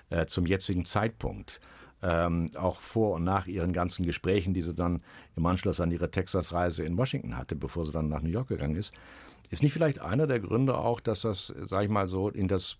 äh, 0.09 0.27
zum 0.27 0.45
jetzigen 0.45 0.85
Zeitpunkt, 0.85 1.59
ähm, 2.01 2.49
auch 2.55 2.79
vor 2.79 3.15
und 3.15 3.23
nach 3.23 3.47
ihren 3.47 3.73
ganzen 3.73 4.05
Gesprächen, 4.05 4.53
die 4.53 4.61
sie 4.61 4.73
dann 4.73 5.01
im 5.35 5.45
Anschluss 5.45 5.81
an 5.81 5.91
ihre 5.91 6.11
Texas-Reise 6.11 6.83
in 6.85 6.97
Washington 6.97 7.37
hatte, 7.37 7.55
bevor 7.55 7.85
sie 7.85 7.91
dann 7.91 8.07
nach 8.07 8.21
New 8.21 8.29
York 8.29 8.47
gegangen 8.47 8.75
ist, 8.75 8.93
ist 9.49 9.63
nicht 9.63 9.73
vielleicht 9.73 9.99
einer 9.99 10.27
der 10.27 10.39
Gründe 10.39 10.77
auch, 10.77 10.99
dass 10.99 11.21
das, 11.21 11.47
sage 11.47 11.85
ich 11.85 11.91
mal 11.91 12.07
so, 12.07 12.29
in 12.29 12.47
das 12.47 12.77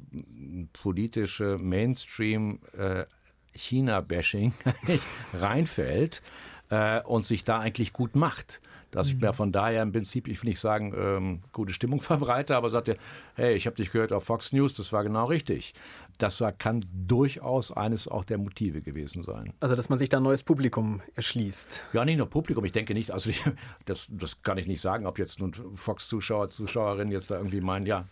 politische 0.74 1.58
Mainstream 1.60 2.60
äh, 2.78 3.06
China-Bashing 3.54 4.54
reinfällt 5.34 6.22
äh, 6.70 7.02
und 7.02 7.26
sich 7.26 7.44
da 7.44 7.60
eigentlich 7.60 7.94
gut 7.94 8.16
macht? 8.16 8.62
dass 8.92 9.10
ich 9.10 9.16
mir 9.20 9.28
mhm. 9.28 9.34
von 9.34 9.52
daher 9.52 9.84
im 9.84 9.92
Prinzip, 9.92 10.28
ich 10.28 10.42
will 10.42 10.50
nicht 10.50 10.60
sagen, 10.60 10.94
ähm, 10.98 11.42
gute 11.54 11.74
Stimmung 11.74 12.02
verbreite, 12.02 12.56
aber 12.56 12.70
sagte, 12.70 12.98
hey, 13.36 13.54
ich 13.56 13.66
habe 13.66 13.76
dich 13.76 13.92
gehört 13.92 14.12
auf 14.12 14.24
Fox 14.24 14.52
News, 14.52 14.74
das 14.74 14.92
war 14.92 15.04
genau 15.04 15.26
richtig. 15.26 15.74
Das 16.20 16.44
kann 16.60 16.86
durchaus 16.94 17.72
eines 17.72 18.08
auch 18.08 18.24
der 18.24 18.38
Motive 18.38 18.82
gewesen 18.82 19.24
sein. 19.24 19.54
Also, 19.60 19.76
dass 19.76 19.90
man 19.90 19.98
sich 19.98 20.10
da 20.10 20.18
ein 20.18 20.24
neues 20.24 20.44
Publikum 20.44 21.02
erschließt. 21.16 21.86
Ja, 21.94 22.06
nicht 22.06 22.18
nur 22.18 22.30
Publikum, 22.30 22.64
ich 22.66 22.74
denke 22.74 22.94
nicht, 22.94 23.12
also 23.12 23.30
ich, 23.30 23.44
das, 23.86 24.08
das 24.12 24.42
kann 24.44 24.58
ich 24.58 24.68
nicht 24.68 24.82
sagen, 24.82 25.08
ob 25.08 25.18
jetzt 25.18 25.40
nun 25.40 25.54
Fox-Zuschauer, 25.54 26.50
Zuschauerinnen 26.50 27.12
jetzt 27.12 27.32
da 27.32 27.38
irgendwie 27.38 27.62
meinen, 27.62 27.86
ja, 27.86 28.06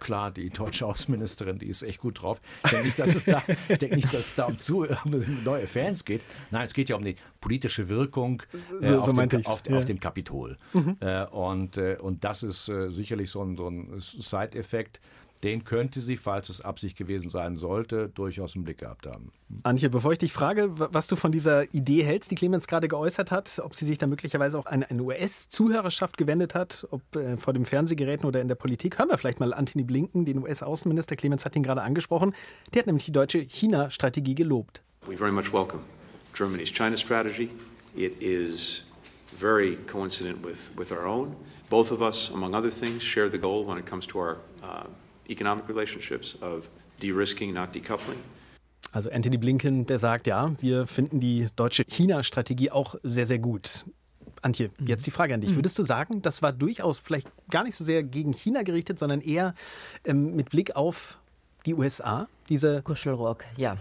klar, 0.00 0.30
die 0.30 0.48
deutsche 0.50 0.86
Außenministerin, 0.86 1.58
die 1.58 1.68
ist 1.68 1.82
echt 1.82 1.98
gut 1.98 2.22
drauf. 2.22 2.40
Ich 2.64 2.70
denke 2.70 2.86
nicht, 2.86 2.98
dass 2.98 3.14
es 3.14 3.24
da, 3.24 3.42
ich 3.68 3.78
denke 3.78 3.96
nicht, 3.96 4.12
dass 4.12 4.20
es 4.20 4.34
da 4.34 4.46
um, 4.46 4.58
zu, 4.58 4.86
um 5.04 5.42
neue 5.44 5.66
Fans 5.66 6.04
geht. 6.04 6.22
Nein, 6.50 6.64
es 6.64 6.74
geht 6.74 6.88
ja 6.88 6.96
um 6.96 7.04
die 7.04 7.16
politische 7.40 7.88
Wirkung 7.88 8.42
äh, 8.80 8.86
so, 8.86 8.98
auf, 8.98 9.06
so 9.06 9.12
dem, 9.12 9.46
auf, 9.46 9.62
ja. 9.68 9.76
auf, 9.76 9.84
dem 9.84 10.00
Kapitol. 10.00 10.56
Mhm. 10.72 10.96
Äh, 11.00 11.26
und, 11.26 11.76
äh, 11.76 11.96
und 12.00 12.24
das 12.24 12.42
ist 12.42 12.68
äh, 12.68 12.90
sicherlich 12.90 13.30
so 13.30 13.42
ein, 13.42 13.56
so 13.56 13.68
ein 13.68 13.98
Side-Effekt, 13.98 15.00
den 15.44 15.64
könnte 15.64 16.00
sie, 16.00 16.16
falls 16.16 16.48
es 16.48 16.60
Absicht 16.60 16.96
gewesen 16.96 17.30
sein 17.30 17.56
sollte, 17.56 18.08
durchaus 18.08 18.56
im 18.56 18.64
Blick 18.64 18.78
gehabt 18.78 19.06
haben. 19.06 19.32
Antje, 19.62 19.88
bevor 19.88 20.12
ich 20.12 20.18
dich 20.18 20.32
frage, 20.32 20.70
was 20.72 21.06
du 21.06 21.16
von 21.16 21.32
dieser 21.32 21.72
Idee 21.72 22.02
hältst, 22.02 22.30
die 22.30 22.34
Clemens 22.34 22.66
gerade 22.66 22.88
geäußert 22.88 23.30
hat, 23.30 23.60
ob 23.64 23.74
sie 23.74 23.86
sich 23.86 23.98
da 23.98 24.06
möglicherweise 24.06 24.58
auch 24.58 24.66
an 24.66 24.82
eine 24.82 25.02
US-Zuhörerschaft 25.02 26.16
gewendet 26.16 26.54
hat, 26.54 26.86
ob 26.90 27.02
äh, 27.16 27.36
vor 27.36 27.52
dem 27.54 27.64
Fernsehgeräten 27.64 28.26
oder 28.26 28.40
in 28.40 28.48
der 28.48 28.56
Politik, 28.56 28.98
hören 28.98 29.08
wir 29.08 29.18
vielleicht 29.18 29.40
mal 29.40 29.54
Antony 29.54 29.84
Blinken, 29.84 30.24
den 30.24 30.38
US-Außenminister. 30.38 31.16
Clemens 31.16 31.44
hat 31.44 31.54
ihn 31.56 31.62
gerade 31.62 31.82
angesprochen. 31.82 32.34
Der 32.74 32.80
hat 32.80 32.86
nämlich 32.86 33.04
die 33.04 33.12
deutsche 33.12 33.40
China-Strategie 33.40 34.34
gelobt. 34.34 34.82
We 35.06 35.16
very 35.16 35.32
much 35.32 35.52
welcome 35.52 35.80
Germany's 36.34 36.70
China 36.72 36.96
strategy. 36.96 37.50
It 37.96 38.20
is 38.20 38.84
very 39.38 39.76
coincident 39.86 40.44
with, 40.44 40.70
with 40.76 40.92
our 40.92 41.06
own. 41.06 41.36
Both 41.70 41.92
of 41.92 42.00
us, 42.00 42.30
among 42.30 42.54
other 42.54 42.70
things, 42.70 43.02
share 43.02 43.28
the 43.28 43.38
goal 43.38 43.64
when 43.64 43.78
it 43.78 43.86
comes 43.86 44.06
to 44.08 44.18
our 44.18 44.38
uh, 44.62 44.84
economic 45.28 45.68
relationships 45.68 46.40
of 46.42 46.68
de-risking, 47.00 47.52
not 47.52 47.74
decoupling. 47.74 48.18
Also 48.92 49.10
Anthony 49.10 49.36
Blinken, 49.36 49.86
der 49.86 49.98
sagt, 49.98 50.26
ja, 50.26 50.54
wir 50.60 50.86
finden 50.86 51.20
die 51.20 51.48
deutsche 51.56 51.84
China-Strategie 51.84 52.70
auch 52.70 52.94
sehr, 53.02 53.26
sehr 53.26 53.38
gut. 53.38 53.84
Antje, 54.40 54.70
mhm. 54.78 54.86
jetzt 54.86 55.06
die 55.06 55.10
Frage 55.10 55.34
an 55.34 55.40
dich. 55.40 55.50
Mhm. 55.50 55.56
Würdest 55.56 55.78
du 55.78 55.82
sagen, 55.82 56.22
das 56.22 56.42
war 56.42 56.52
durchaus 56.52 56.98
vielleicht 56.98 57.28
gar 57.50 57.64
nicht 57.64 57.76
so 57.76 57.84
sehr 57.84 58.02
gegen 58.02 58.32
China 58.32 58.62
gerichtet, 58.62 58.98
sondern 58.98 59.20
eher 59.20 59.54
ähm, 60.04 60.34
mit 60.36 60.50
Blick 60.50 60.76
auf 60.76 61.18
die 61.66 61.74
USA, 61.74 62.28
diese 62.48 62.82
Kuschelrock, 62.82 63.44
ja. 63.56 63.76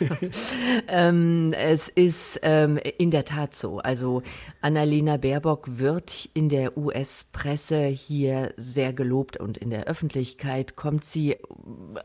ähm, 0.88 1.52
es 1.52 1.88
ist 1.88 2.40
ähm, 2.42 2.78
in 2.98 3.10
der 3.10 3.24
Tat 3.24 3.54
so. 3.54 3.78
Also 3.78 4.22
Annalena 4.60 5.18
Baerbock 5.18 5.78
wird 5.78 6.28
in 6.32 6.48
der 6.48 6.78
US-Presse 6.78 7.84
hier 7.86 8.54
sehr 8.56 8.92
gelobt 8.92 9.36
und 9.36 9.58
in 9.58 9.70
der 9.70 9.84
Öffentlichkeit 9.84 10.74
kommt 10.74 11.04
sie, 11.04 11.36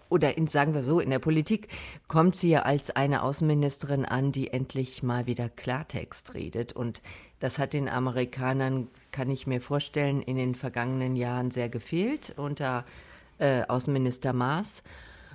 oder 0.10 0.38
in, 0.38 0.48
sagen 0.48 0.74
wir 0.74 0.84
so, 0.84 1.00
in 1.00 1.10
der 1.10 1.20
Politik 1.20 1.70
kommt 2.08 2.36
sie 2.36 2.58
als 2.58 2.92
eine 2.92 3.24
Außenministerin 3.24 4.04
an, 4.04 4.32
die 4.32 4.52
endlich 4.52 5.04
mal 5.04 5.26
wieder 5.26 5.48
Klartext 5.48 6.34
redet. 6.34 6.74
Und 6.74 7.02
das 7.40 7.60
hat 7.60 7.74
den 7.74 7.88
Amerikanern, 7.88 8.88
kann 9.12 9.32
ich 9.32 9.48
mir 9.48 9.62
vorstellen, 9.62 10.22
in 10.22 10.36
den 10.36 10.56
vergangenen 10.56 11.16
Jahren 11.16 11.52
sehr 11.52 11.70
gefehlt 11.70 12.34
unter 12.36 12.84
äh, 13.40 13.64
Außenminister 13.68 14.34
Maas. 14.34 14.84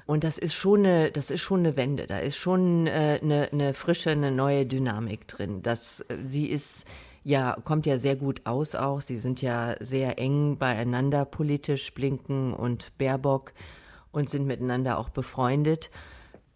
Und 0.07 0.25
das 0.25 0.39
ist 0.39 0.55
schon 0.55 0.81
eine, 0.81 1.11
das 1.11 1.31
ist 1.31 1.41
schon 1.41 1.61
eine 1.61 1.77
Wende. 1.77 2.07
Da 2.07 2.19
ist 2.19 2.37
schon 2.37 2.87
äh, 2.87 3.21
eine, 3.23 3.49
eine 3.53 3.75
frische, 3.75 4.11
eine 4.11 4.31
neue 4.31 4.67
Dynamik 4.67 5.29
drin. 5.29 5.63
Das, 5.63 6.01
äh, 6.01 6.17
sie 6.25 6.47
ist 6.47 6.85
ja, 7.25 7.57
kommt 7.65 7.87
ja 7.87 7.99
sehr 7.99 8.17
gut 8.17 8.43
aus 8.45 8.75
auch. 8.75 9.01
Sie 9.01 9.17
sind 9.17 9.43
ja 9.43 9.77
sehr 9.81 10.19
eng 10.19 10.59
beieinander 10.59 11.25
politisch, 11.25 11.95
Blinken 11.95 12.53
und 12.53 12.97
Baerbock 12.99 13.53
und 14.11 14.29
sind 14.29 14.47
miteinander 14.47 14.99
auch 14.99 15.09
befreundet. 15.09 15.91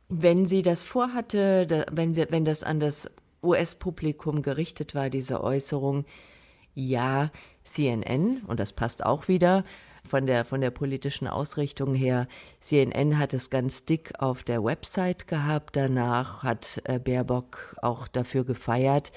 Wenn 0.08 0.46
sie 0.46 0.62
das 0.62 0.84
vorhatte, 0.84 1.86
wenn, 1.90 2.14
sie, 2.14 2.26
wenn 2.30 2.44
das 2.44 2.62
an 2.62 2.80
das 2.80 3.10
US-Publikum 3.42 4.42
gerichtet 4.42 4.94
war, 4.94 5.08
diese 5.10 5.42
Äußerung, 5.42 6.04
ja, 6.74 7.30
CNN, 7.66 8.42
und 8.46 8.58
das 8.60 8.72
passt 8.72 9.04
auch 9.04 9.28
wieder, 9.28 9.64
von 10.06 10.26
der, 10.26 10.44
von 10.44 10.60
der 10.60 10.70
politischen 10.70 11.26
Ausrichtung 11.26 11.94
her. 11.94 12.28
CNN 12.60 13.18
hat 13.18 13.34
es 13.34 13.50
ganz 13.50 13.84
dick 13.84 14.12
auf 14.18 14.44
der 14.44 14.64
Website 14.64 15.26
gehabt. 15.26 15.76
Danach 15.76 16.42
hat 16.42 16.80
äh, 16.84 16.98
Baerbock 16.98 17.76
auch 17.82 18.08
dafür 18.08 18.44
gefeiert, 18.44 19.12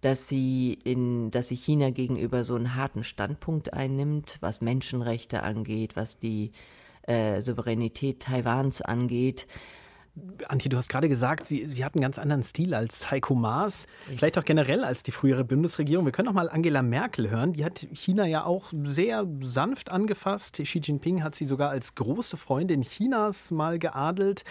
dass 0.00 0.28
sie 0.28 0.78
in, 0.84 1.30
dass 1.30 1.48
sie 1.48 1.56
China 1.56 1.90
gegenüber 1.90 2.44
so 2.44 2.56
einen 2.56 2.74
harten 2.74 3.04
Standpunkt 3.04 3.72
einnimmt, 3.72 4.38
was 4.40 4.60
Menschenrechte 4.60 5.42
angeht, 5.42 5.96
was 5.96 6.18
die 6.18 6.50
äh, 7.06 7.40
Souveränität 7.40 8.20
Taiwans 8.20 8.82
angeht. 8.82 9.46
Antje, 10.46 10.68
du 10.68 10.76
hast 10.76 10.88
gerade 10.88 11.08
gesagt, 11.08 11.46
Sie, 11.46 11.66
Sie 11.66 11.84
hatten 11.84 11.98
einen 11.98 12.02
ganz 12.02 12.18
anderen 12.18 12.44
Stil 12.44 12.74
als 12.74 13.10
Heiko 13.10 13.34
Maas, 13.34 13.88
vielleicht 14.16 14.38
auch 14.38 14.44
generell 14.44 14.84
als 14.84 15.02
die 15.02 15.10
frühere 15.10 15.44
Bundesregierung. 15.44 16.04
Wir 16.04 16.12
können 16.12 16.26
noch 16.26 16.34
mal 16.34 16.48
Angela 16.48 16.82
Merkel 16.82 17.30
hören. 17.30 17.52
Die 17.52 17.64
hat 17.64 17.86
China 17.92 18.24
ja 18.24 18.44
auch 18.44 18.72
sehr 18.84 19.26
sanft 19.40 19.90
angefasst. 19.90 20.58
Xi 20.62 20.78
Jinping 20.78 21.24
hat 21.24 21.34
sie 21.34 21.46
sogar 21.46 21.70
als 21.70 21.96
große 21.96 22.36
Freundin 22.36 22.82
Chinas 22.82 23.50
mal 23.50 23.80
geadelt. 23.80 24.44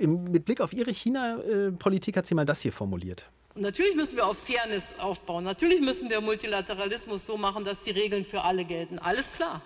Mit 0.00 0.46
Blick 0.46 0.60
auf 0.60 0.72
Ihre 0.72 0.90
China-Politik 0.90 2.16
hat 2.16 2.26
sie 2.26 2.34
mal 2.34 2.46
das 2.46 2.60
hier 2.62 2.72
formuliert. 2.72 3.28
Natürlich 3.56 3.94
müssen 3.94 4.16
wir 4.16 4.26
auf 4.26 4.38
Fairness 4.38 4.98
aufbauen. 5.00 5.44
Natürlich 5.44 5.80
müssen 5.80 6.08
wir 6.08 6.20
Multilateralismus 6.20 7.26
so 7.26 7.36
machen, 7.36 7.64
dass 7.64 7.82
die 7.82 7.90
Regeln 7.90 8.24
für 8.24 8.42
alle 8.42 8.64
gelten. 8.64 8.98
Alles 8.98 9.32
klar. 9.32 9.60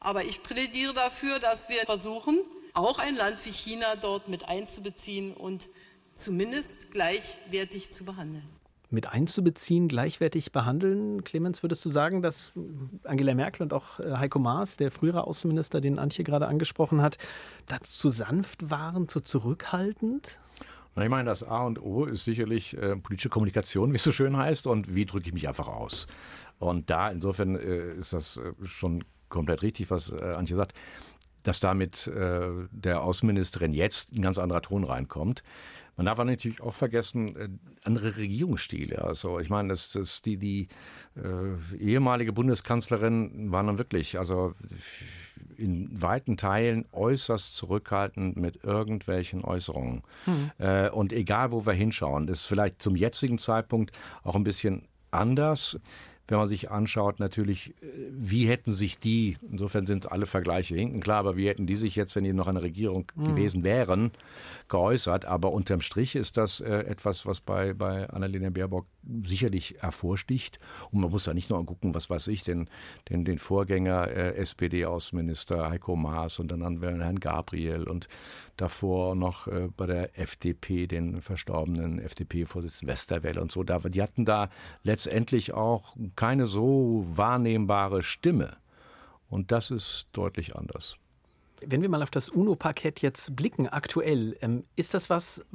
Aber 0.00 0.22
ich 0.24 0.42
plädiere 0.42 0.94
dafür, 0.94 1.38
dass 1.40 1.68
wir 1.68 1.80
versuchen, 1.84 2.38
auch 2.74 2.98
ein 2.98 3.16
Land 3.16 3.44
wie 3.44 3.52
China 3.52 3.96
dort 3.96 4.28
mit 4.28 4.48
einzubeziehen 4.48 5.34
und 5.34 5.68
zumindest 6.14 6.90
gleichwertig 6.90 7.90
zu 7.90 8.04
behandeln. 8.04 8.44
Mit 8.90 9.06
einzubeziehen, 9.06 9.86
gleichwertig 9.86 10.50
behandeln. 10.50 11.22
Clemens, 11.22 11.62
würdest 11.62 11.84
du 11.84 11.90
sagen, 11.90 12.22
dass 12.22 12.52
Angela 13.04 13.34
Merkel 13.34 13.62
und 13.62 13.74
auch 13.74 14.00
äh, 14.00 14.16
Heiko 14.16 14.38
Maas, 14.38 14.78
der 14.78 14.90
frühere 14.90 15.26
Außenminister, 15.26 15.82
den 15.82 15.98
Antje 15.98 16.24
gerade 16.24 16.48
angesprochen 16.48 17.02
hat, 17.02 17.18
da 17.66 17.80
zu 17.80 18.08
sanft 18.08 18.70
waren, 18.70 19.06
zu 19.06 19.20
zurückhaltend? 19.20 20.38
Na, 20.94 21.04
ich 21.04 21.10
meine, 21.10 21.28
das 21.28 21.44
A 21.44 21.66
und 21.66 21.82
O 21.82 22.06
ist 22.06 22.24
sicherlich 22.24 22.74
äh, 22.78 22.96
politische 22.96 23.28
Kommunikation, 23.28 23.92
wie 23.92 23.96
es 23.96 24.04
so 24.04 24.12
schön 24.12 24.36
heißt, 24.36 24.66
und 24.66 24.94
wie 24.94 25.04
drücke 25.04 25.26
ich 25.28 25.34
mich 25.34 25.48
einfach 25.48 25.68
aus. 25.68 26.06
Und 26.58 26.88
da 26.88 27.10
insofern 27.10 27.56
äh, 27.56 27.92
ist 27.92 28.14
das 28.14 28.38
äh, 28.38 28.52
schon 28.64 29.04
komplett 29.28 29.62
richtig, 29.62 29.90
was 29.90 30.10
äh, 30.10 30.32
Antje 30.32 30.56
sagt 30.56 30.72
dass 31.42 31.60
damit 31.60 32.06
äh, 32.06 32.48
der 32.70 33.02
Außenministerin 33.02 33.72
jetzt 33.72 34.12
ein 34.12 34.22
ganz 34.22 34.38
anderer 34.38 34.62
Ton 34.62 34.84
reinkommt. 34.84 35.42
Man 35.98 36.06
darf 36.06 36.18
natürlich 36.18 36.60
auch 36.60 36.74
vergessen, 36.74 37.36
äh, 37.36 37.48
andere 37.82 38.16
Regierungsstile. 38.16 39.02
Also 39.02 39.40
ich 39.40 39.50
meine, 39.50 39.70
das, 39.70 39.90
das 39.90 40.22
die, 40.22 40.36
die 40.36 40.68
äh, 41.16 41.76
ehemalige 41.76 42.32
Bundeskanzlerin 42.32 43.50
war 43.50 43.64
nun 43.64 43.78
wirklich, 43.78 44.16
also 44.16 44.54
in 45.56 46.00
weiten 46.00 46.36
Teilen 46.36 46.84
äußerst 46.92 47.56
zurückhaltend 47.56 48.36
mit 48.36 48.62
irgendwelchen 48.62 49.44
Äußerungen. 49.44 50.02
Mhm. 50.26 50.50
Äh, 50.58 50.88
und 50.90 51.12
egal, 51.12 51.50
wo 51.50 51.66
wir 51.66 51.72
hinschauen, 51.72 52.28
ist 52.28 52.44
vielleicht 52.44 52.80
zum 52.80 52.94
jetzigen 52.94 53.38
Zeitpunkt 53.38 53.90
auch 54.22 54.36
ein 54.36 54.44
bisschen 54.44 54.86
anders 55.10 55.78
wenn 56.28 56.38
man 56.38 56.46
sich 56.46 56.70
anschaut, 56.70 57.20
natürlich, 57.20 57.70
äh, 57.82 57.86
wie 58.10 58.46
hätten 58.46 58.74
sich 58.74 58.98
die, 58.98 59.36
insofern 59.50 59.86
sind 59.86 60.12
alle 60.12 60.26
Vergleiche 60.26 60.74
hinten 60.76 61.00
klar, 61.00 61.18
aber 61.18 61.36
wie 61.36 61.48
hätten 61.48 61.66
die 61.66 61.76
sich 61.76 61.96
jetzt, 61.96 62.14
wenn 62.14 62.24
die 62.24 62.32
noch 62.32 62.48
eine 62.48 62.62
Regierung 62.62 63.10
mhm. 63.14 63.24
gewesen 63.24 63.64
wären, 63.64 64.12
geäußert. 64.68 65.24
Aber 65.24 65.52
unterm 65.52 65.80
Strich 65.80 66.14
ist 66.14 66.36
das 66.36 66.60
äh, 66.60 66.80
etwas, 66.80 67.26
was 67.26 67.40
bei, 67.40 67.72
bei 67.72 68.08
Annalena 68.10 68.50
Baerbock 68.50 68.86
sicherlich 69.24 69.76
hervorsticht. 69.80 70.58
Und 70.90 71.00
man 71.00 71.10
muss 71.10 71.24
da 71.24 71.34
nicht 71.34 71.50
nur 71.50 71.64
gucken, 71.64 71.94
was 71.94 72.10
weiß 72.10 72.28
ich, 72.28 72.44
den, 72.44 72.68
den, 73.08 73.24
den 73.24 73.38
Vorgänger 73.38 74.08
äh, 74.08 74.34
SPD-Außenminister 74.36 75.70
Heiko 75.70 75.96
Maas 75.96 76.38
und 76.38 76.52
dann 76.52 76.62
haben 76.62 76.82
wir 76.82 76.90
Herrn 76.90 77.20
Gabriel 77.20 77.84
und 77.84 78.08
davor 78.56 79.14
noch 79.14 79.46
äh, 79.46 79.68
bei 79.76 79.86
der 79.86 80.18
FDP 80.18 80.86
den 80.86 81.22
verstorbenen 81.22 81.98
FDP-Vorsitzenden 82.00 82.92
Westerwelle 82.92 83.40
und 83.40 83.50
so. 83.50 83.62
Da, 83.62 83.78
die 83.78 84.02
hatten 84.02 84.24
da 84.24 84.50
letztendlich 84.82 85.54
auch 85.54 85.96
keine 86.18 86.48
so 86.48 87.04
wahrnehmbare 87.06 88.02
Stimme. 88.02 88.56
Und 89.30 89.52
das 89.52 89.70
ist 89.70 90.08
deutlich 90.12 90.56
anders. 90.56 90.96
Wenn 91.64 91.80
wir 91.80 91.88
mal 91.88 92.02
auf 92.02 92.10
das 92.10 92.28
UNO-Parkett 92.28 93.02
jetzt 93.02 93.36
blicken, 93.36 93.68
aktuell, 93.68 94.36
ähm, 94.40 94.64
ist 94.74 94.94
das 94.94 95.10
was, 95.10 95.46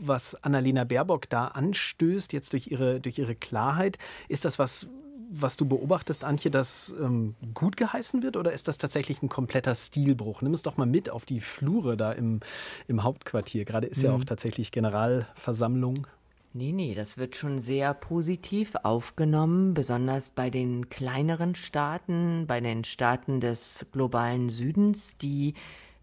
was 0.00 0.34
Annalena 0.44 0.84
Baerbock 0.84 1.30
da 1.30 1.46
anstößt, 1.48 2.34
jetzt 2.34 2.52
durch 2.52 2.70
ihre, 2.70 3.00
durch 3.00 3.18
ihre 3.18 3.34
Klarheit? 3.34 3.96
Ist 4.28 4.44
das 4.44 4.58
was, 4.58 4.86
was 5.30 5.56
du 5.56 5.64
beobachtest, 5.64 6.24
Antje, 6.24 6.50
das 6.50 6.94
ähm, 7.00 7.34
gut 7.54 7.78
geheißen 7.78 8.22
wird 8.22 8.36
oder 8.36 8.52
ist 8.52 8.68
das 8.68 8.76
tatsächlich 8.76 9.22
ein 9.22 9.30
kompletter 9.30 9.74
Stilbruch? 9.74 10.42
Nimm 10.42 10.52
es 10.52 10.60
doch 10.60 10.76
mal 10.76 10.86
mit 10.86 11.08
auf 11.08 11.24
die 11.24 11.40
Flure 11.40 11.96
da 11.96 12.12
im, 12.12 12.40
im 12.86 13.02
Hauptquartier. 13.02 13.64
Gerade 13.64 13.86
ist 13.86 13.98
mhm. 13.98 14.04
ja 14.04 14.12
auch 14.12 14.24
tatsächlich 14.24 14.72
Generalversammlung. 14.72 16.06
Nee, 16.54 16.72
nee, 16.72 16.94
das 16.94 17.16
wird 17.16 17.34
schon 17.34 17.62
sehr 17.62 17.94
positiv 17.94 18.74
aufgenommen, 18.82 19.72
besonders 19.72 20.28
bei 20.28 20.50
den 20.50 20.90
kleineren 20.90 21.54
Staaten, 21.54 22.46
bei 22.46 22.60
den 22.60 22.84
Staaten 22.84 23.40
des 23.40 23.86
globalen 23.90 24.50
Südens, 24.50 25.16
die 25.16 25.54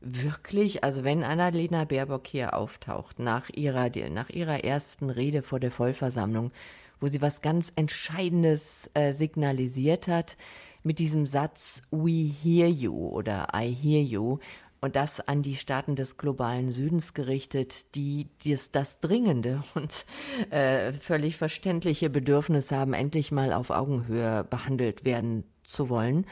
wirklich, 0.01 0.83
also 0.83 1.03
wenn 1.03 1.23
Annalena 1.23 1.85
Baerbock 1.85 2.25
hier 2.25 2.55
auftaucht, 2.55 3.19
nach 3.19 3.51
ihrer, 3.51 3.91
nach 4.09 4.31
ihrer 4.31 4.63
ersten 4.63 5.11
Rede 5.11 5.43
vor 5.43 5.59
der 5.59 5.69
Vollversammlung, 5.69 6.51
wo 6.99 7.05
sie 7.05 7.21
was 7.21 7.43
ganz 7.43 7.71
Entscheidendes 7.75 8.89
äh, 8.95 9.13
signalisiert 9.13 10.07
hat, 10.07 10.35
mit 10.81 10.97
diesem 10.97 11.27
Satz 11.27 11.83
We 11.91 12.31
hear 12.41 12.67
you 12.67 12.95
oder 12.95 13.49
I 13.53 13.71
hear 13.71 14.01
you, 14.01 14.39
und 14.81 14.95
das 14.95 15.19
an 15.19 15.41
die 15.41 15.55
Staaten 15.55 15.95
des 15.95 16.17
globalen 16.17 16.71
Südens 16.71 17.13
gerichtet, 17.13 17.95
die 17.95 18.27
dies, 18.43 18.71
das 18.71 18.99
dringende 18.99 19.63
und 19.75 20.05
äh, 20.51 20.93
völlig 20.93 21.37
verständliche 21.37 22.09
Bedürfnis 22.09 22.71
haben, 22.71 22.93
endlich 22.93 23.31
mal 23.31 23.53
auf 23.53 23.69
Augenhöhe 23.69 24.43
behandelt 24.43 25.05
werden 25.05 25.43
zu 25.63 25.89
wollen. 25.89 26.25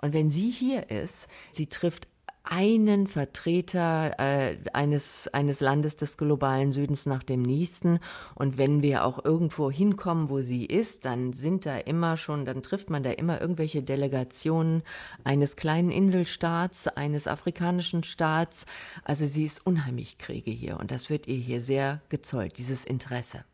Und 0.00 0.12
wenn 0.12 0.30
sie 0.30 0.50
hier 0.50 0.90
ist, 0.90 1.28
sie 1.52 1.66
trifft 1.66 2.08
einen 2.46 3.06
Vertreter 3.08 4.18
äh, 4.18 4.56
eines, 4.72 5.28
eines 5.28 5.60
Landes 5.60 5.96
des 5.96 6.16
globalen 6.16 6.72
Südens 6.72 7.04
nach 7.04 7.22
dem 7.22 7.42
nächsten. 7.42 7.98
Und 8.34 8.56
wenn 8.56 8.82
wir 8.82 9.04
auch 9.04 9.24
irgendwo 9.24 9.70
hinkommen, 9.70 10.30
wo 10.30 10.40
sie 10.40 10.64
ist, 10.64 11.04
dann 11.04 11.32
sind 11.32 11.66
da 11.66 11.76
immer 11.76 12.16
schon, 12.16 12.44
dann 12.44 12.62
trifft 12.62 12.88
man 12.88 13.02
da 13.02 13.10
immer 13.10 13.40
irgendwelche 13.40 13.82
Delegationen 13.82 14.82
eines 15.24 15.56
kleinen 15.56 15.90
Inselstaats, 15.90 16.88
eines 16.88 17.26
afrikanischen 17.26 18.04
Staats. 18.04 18.64
Also 19.04 19.26
sie 19.26 19.44
ist 19.44 19.66
unheimlich 19.66 20.18
Kriege 20.18 20.50
hier 20.52 20.78
und 20.78 20.92
das 20.92 21.10
wird 21.10 21.26
ihr 21.26 21.38
hier 21.38 21.60
sehr 21.60 22.00
gezollt, 22.08 22.58
dieses 22.58 22.84
Interesse. 22.84 23.44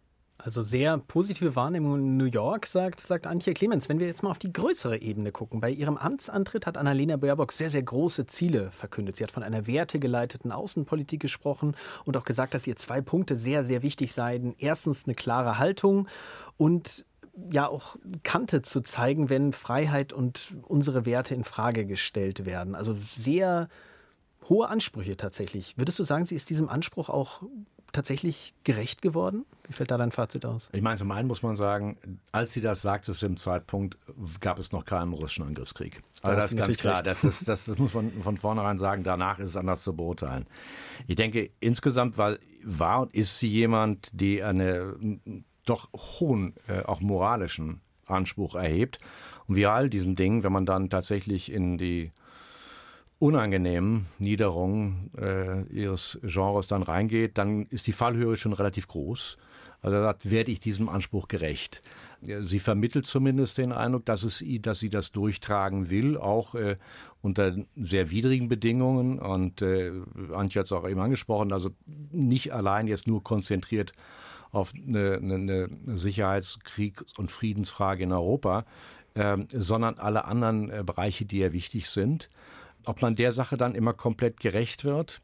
Also 0.45 0.61
sehr 0.61 0.99
positive 0.99 1.55
Wahrnehmung 1.55 1.99
in 1.99 2.17
New 2.17 2.25
York, 2.25 2.67
sagt, 2.67 2.99
sagt 2.99 3.29
Antje 3.29 3.55
Clemens. 3.55 3.89
Wenn 3.89 4.01
wir 4.01 4.09
jetzt 4.09 4.25
mal 4.25 4.31
auf 4.31 4.41
die 4.41 4.53
größere 4.53 5.01
Ebene 5.01 5.31
gucken. 5.31 5.61
Bei 5.61 5.71
ihrem 5.71 5.97
Amtsantritt 5.97 6.67
hat 6.67 6.77
Annalena 6.77 7.17
Baerbock 7.17 7.53
sehr, 7.53 7.71
sehr 7.71 7.85
große 7.85 8.27
Ziele 8.27 8.73
verkündet. 8.73 9.17
Sie 9.17 9.23
hat 9.23 9.31
von 9.31 9.45
einer 9.45 9.69
wertegeleiteten 9.69 10.51
Außenpolitik 10.51 11.21
gesprochen 11.21 11.77
und 12.05 12.17
auch 12.17 12.25
gesagt, 12.25 12.55
dass 12.55 12.67
ihr 12.67 12.75
zwei 12.75 13.01
Punkte 13.01 13.37
sehr, 13.37 13.65
sehr 13.65 13.83
wichtig 13.83 14.15
seien. 14.15 14.57
Erstens 14.59 15.05
eine 15.07 15.15
klare 15.15 15.59
Haltung 15.59 16.09
und 16.57 17.07
ja 17.51 17.69
auch 17.69 17.97
Kante 18.25 18.63
zu 18.63 18.81
zeigen, 18.81 19.31
wenn 19.31 19.53
Freiheit 19.53 20.13
und 20.13 20.55
unsere 20.63 21.07
Werte 21.07 21.37
in 21.37 21.45
Frage 21.45 21.87
gestellt 21.87 22.45
werden. 22.45 22.75
Also 22.75 22.95
sehr 22.95 23.69
hohe 24.49 24.69
Ansprüche 24.69 25.17
tatsächlich. 25.17 25.79
Würdest 25.79 26.01
du 26.01 26.03
sagen, 26.03 26.27
sie 26.27 26.35
ist 26.35 26.51
diesem 26.51 26.69
Anspruch 26.69 27.09
auch 27.09 27.43
tatsächlich 27.93 28.55
gerecht 28.65 29.03
geworden? 29.03 29.45
Wie 29.67 29.73
fällt 29.73 29.91
da 29.91 29.97
dein 29.97 30.11
Fazit 30.11 30.45
aus? 30.45 30.69
Ich 30.73 30.83
meine, 30.83 30.97
zum 30.97 31.11
einen 31.13 31.29
muss 31.29 31.43
man 31.43 31.57
sagen, 31.57 31.97
als 32.33 32.53
sie 32.53 32.61
das 32.61 32.83
sagte 32.83 33.13
zu 33.13 33.27
dem 33.27 33.37
Zeitpunkt, 33.37 33.97
gab 34.41 34.59
es 34.59 34.73
noch 34.73 34.85
keinen 34.85 35.13
russischen 35.13 35.45
Angriffskrieg. 35.45 36.03
Also 36.23 36.37
das, 36.37 36.51
das 36.51 36.53
ist 36.53 36.57
ganz 36.57 36.77
klar. 36.79 37.03
Das, 37.03 37.25
ist, 37.25 37.49
das, 37.49 37.67
das, 37.67 37.79
muss 37.79 37.95
man 37.95 38.11
von 38.23 38.37
vornherein 38.37 38.79
sagen. 38.79 39.05
Danach 39.05 39.39
ist 39.39 39.51
es 39.51 39.57
anders 39.57 39.83
zu 39.83 39.95
beurteilen. 39.95 40.47
Ich 41.07 41.17
denke, 41.17 41.51
insgesamt 41.61 42.19
war, 42.19 42.37
war 42.65 43.03
und 43.03 43.15
ist 43.15 43.39
sie 43.39 43.49
jemand, 43.49 44.09
die 44.13 44.43
einen 44.43 45.45
doch 45.65 45.89
hohen, 45.93 46.55
äh, 46.67 46.83
auch 46.83 47.01
moralischen 47.01 47.81
Anspruch 48.07 48.55
erhebt. 48.55 48.99
Und 49.47 49.57
wie 49.57 49.67
all 49.67 49.89
diesen 49.89 50.17
Dingen, 50.17 50.43
wenn 50.43 50.53
man 50.53 50.67
dann 50.67 50.89
tatsächlich 50.91 51.53
in 51.53 51.79
die 51.79 52.11
unangenehmen 53.23 54.07
Niederungen 54.19 55.09
äh, 55.17 55.63
ihres 55.73 56.19
Genres 56.25 56.67
dann 56.67 56.83
reingeht, 56.83 57.39
dann 57.39 57.67
ist 57.67 57.87
die 57.87 57.93
Fallhöhe 57.93 58.37
schon 58.37 58.53
relativ 58.53 58.89
groß. 58.89 59.39
Also 59.81 59.97
da 59.97 60.17
werde 60.25 60.51
ich 60.51 60.59
diesem 60.59 60.89
Anspruch 60.89 61.29
gerecht. 61.29 61.83
Sie 62.21 62.59
vermittelt 62.59 63.07
zumindest 63.07 63.59
den 63.59 63.71
Eindruck, 63.73 64.07
dass, 64.07 64.25
es, 64.25 64.45
dass 64.61 64.81
sie 64.81 64.89
das 64.89 65.13
durchtragen 65.13 65.89
will, 65.89 66.17
auch 66.17 66.57
äh, 66.57 66.77
unter 67.21 67.55
sehr 67.77 68.11
widrigen 68.11 68.49
Bedingungen. 68.49 69.21
Und 69.21 69.63
äh, 69.63 69.93
Antje 70.33 70.59
hat 70.59 70.67
es 70.67 70.73
auch 70.73 70.89
eben 70.89 71.01
angesprochen, 71.01 71.53
also 71.53 71.71
nicht 72.11 72.53
allein 72.53 72.89
jetzt 72.89 73.07
nur 73.07 73.23
konzentriert 73.23 73.93
auf 74.51 74.73
eine, 74.75 75.15
eine, 75.15 75.35
eine 75.35 75.69
Sicherheitskrieg- 75.97 77.05
und 77.17 77.31
Friedensfrage 77.31 78.03
in 78.03 78.13
Europa, 78.13 78.65
äh, 79.15 79.37
sondern 79.49 79.99
alle 79.99 80.25
anderen 80.25 80.71
äh, 80.71 80.83
Bereiche, 80.85 81.25
die 81.25 81.39
ja 81.39 81.53
wichtig 81.53 81.89
sind. 81.89 82.29
Ob 82.87 83.03
man 83.03 83.15
der 83.15 83.33
Sache 83.33 83.57
dann 83.57 83.75
immer 83.75 83.93
komplett 83.93 84.41
gerecht 84.41 84.85
wird, 84.85 85.21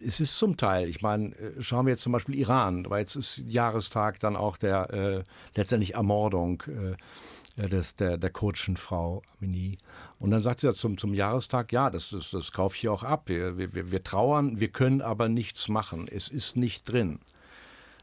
es 0.00 0.20
ist 0.20 0.38
zum 0.38 0.56
Teil, 0.56 0.88
ich 0.88 1.02
meine, 1.02 1.34
äh, 1.36 1.60
schauen 1.60 1.86
wir 1.86 1.92
jetzt 1.92 2.02
zum 2.02 2.12
Beispiel 2.12 2.36
Iran, 2.36 2.88
weil 2.88 3.00
jetzt 3.00 3.16
ist 3.16 3.38
Jahrestag 3.46 4.20
dann 4.20 4.36
auch 4.36 4.56
der 4.56 4.90
äh, 4.90 5.24
letztendlich 5.54 5.94
Ermordung 5.94 6.62
äh, 6.68 6.94
äh, 7.58 7.68
des, 7.68 7.96
der, 7.96 8.16
der 8.16 8.30
kurdischen 8.30 8.76
Frau 8.76 9.22
Amini. 9.38 9.78
Und 10.18 10.30
dann 10.30 10.42
sagt 10.42 10.60
sie 10.60 10.66
ja 10.66 10.74
zum, 10.74 10.98
zum 10.98 11.14
Jahrestag, 11.14 11.72
ja, 11.72 11.90
das, 11.90 12.10
das, 12.10 12.30
das 12.30 12.52
kaufe 12.52 12.76
ich 12.76 12.88
auch 12.88 13.02
ab. 13.02 13.24
Wir, 13.26 13.58
wir, 13.58 13.90
wir 13.90 14.02
trauern, 14.04 14.60
wir 14.60 14.68
können 14.68 15.02
aber 15.02 15.28
nichts 15.28 15.68
machen. 15.68 16.06
Es 16.10 16.28
ist 16.28 16.56
nicht 16.56 16.90
drin. 16.90 17.18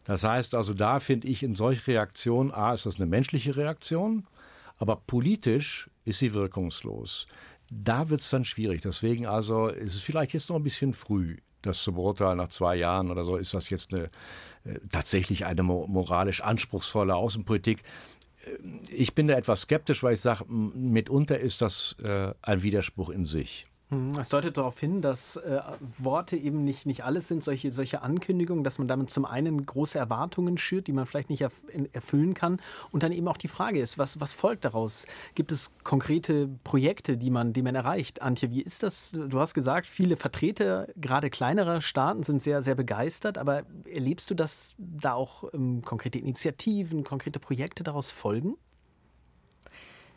Das 0.03 0.23
heißt 0.23 0.53
also, 0.53 0.73
da 0.73 0.99
finde 0.99 1.27
ich 1.27 1.41
in 1.41 1.55
solch 1.55 1.87
Reaktionen, 1.87 2.51
A, 2.51 2.73
ist 2.73 2.85
das 2.85 2.97
eine 2.97 3.07
menschliche 3.07 3.55
Reaktion, 3.55 4.27
aber 4.77 4.97
politisch 4.97 5.89
ist 6.03 6.19
sie 6.19 6.33
wirkungslos. 6.33 7.25
Da 7.69 8.09
wird 8.09 8.21
es 8.21 8.29
dann 8.29 8.45
schwierig. 8.45 8.81
Deswegen 8.81 9.25
also 9.25 9.67
ist 9.67 9.95
es 9.95 10.01
vielleicht 10.01 10.33
jetzt 10.33 10.49
noch 10.49 10.55
ein 10.55 10.63
bisschen 10.63 10.93
früh, 10.93 11.37
das 11.61 11.81
zu 11.81 11.93
beurteilen 11.93 12.37
nach 12.37 12.49
zwei 12.49 12.75
Jahren 12.75 13.11
oder 13.11 13.25
so. 13.25 13.37
Ist 13.37 13.53
das 13.53 13.69
jetzt 13.69 13.93
eine, 13.93 14.09
äh, 14.63 14.79
tatsächlich 14.91 15.45
eine 15.45 15.63
moralisch 15.63 16.41
anspruchsvolle 16.41 17.15
Außenpolitik? 17.15 17.83
Äh, 18.45 18.93
ich 18.93 19.15
bin 19.15 19.27
da 19.27 19.35
etwas 19.35 19.61
skeptisch, 19.61 20.03
weil 20.03 20.13
ich 20.13 20.21
sage, 20.21 20.45
mitunter 20.47 21.39
ist 21.39 21.61
das 21.61 21.95
äh, 22.03 22.33
ein 22.41 22.63
Widerspruch 22.63 23.09
in 23.09 23.25
sich. 23.25 23.65
Hm, 23.89 24.17
es 24.17 24.29
deutet 24.29 24.57
darauf 24.57 24.79
hin, 24.79 25.01
dass 25.01 25.35
äh, 25.35 25.61
Worte 25.79 26.35
eben 26.35 26.63
nicht, 26.63 26.87
nicht 26.87 27.03
alles 27.03 27.27
sind, 27.27 27.43
solche, 27.43 27.71
solche 27.71 28.01
Ankündigungen, 28.01 28.63
dass 28.63 28.79
man 28.79 28.87
damit 28.87 29.11
zum 29.11 29.25
einen 29.25 29.63
große 29.63 29.99
Erwartungen 29.99 30.57
schürt, 30.57 30.87
die 30.87 30.91
man 30.91 31.05
vielleicht 31.05 31.29
nicht 31.29 31.41
erf 31.41 31.53
erfüllen 31.93 32.33
kann. 32.33 32.59
Und 32.91 33.03
dann 33.03 33.11
eben 33.11 33.27
auch 33.27 33.37
die 33.37 33.47
Frage 33.47 33.79
ist, 33.79 33.99
was, 33.99 34.19
was 34.19 34.33
folgt 34.33 34.65
daraus? 34.65 35.05
Gibt 35.35 35.51
es 35.51 35.71
konkrete 35.83 36.49
Projekte, 36.63 37.15
die 37.15 37.29
man, 37.29 37.53
die 37.53 37.61
man 37.61 37.75
erreicht? 37.75 38.23
Antje, 38.23 38.49
wie 38.49 38.61
ist 38.63 38.81
das? 38.81 39.11
Du 39.11 39.39
hast 39.39 39.53
gesagt, 39.53 39.85
viele 39.85 40.17
Vertreter, 40.17 40.87
gerade 40.95 41.29
kleinerer 41.29 41.81
Staaten, 41.81 42.23
sind 42.23 42.41
sehr, 42.41 42.63
sehr 42.63 42.75
begeistert. 42.75 43.37
Aber 43.37 43.63
erlebst 43.87 44.31
du, 44.31 44.35
dass 44.35 44.73
da 44.79 45.13
auch 45.13 45.53
ähm, 45.53 45.83
konkrete 45.83 46.17
Initiativen, 46.17 47.03
konkrete 47.03 47.39
Projekte 47.39 47.83
daraus 47.83 48.09
folgen? 48.09 48.57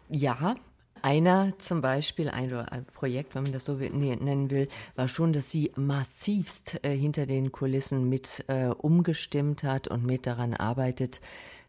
Ja, 0.08 0.56
einer 1.02 1.58
zum 1.58 1.80
Beispiel, 1.80 2.28
ein, 2.28 2.50
Projekt, 2.92 3.34
wenn 3.34 3.44
man 3.44 3.52
das 3.52 3.64
so 3.64 3.74
nennen 3.74 4.50
will, 4.50 4.68
war 4.96 5.08
schon, 5.08 5.32
dass 5.32 5.50
sie 5.50 5.72
massivst 5.76 6.78
äh, 6.82 6.96
hinter 6.96 7.26
den 7.26 7.52
Kulissen 7.52 8.08
mit 8.08 8.44
äh, 8.48 8.66
umgestimmt 8.66 9.62
hat 9.62 9.88
und 9.88 10.04
mit 10.04 10.26
daran 10.26 10.54
arbeitet, 10.54 11.20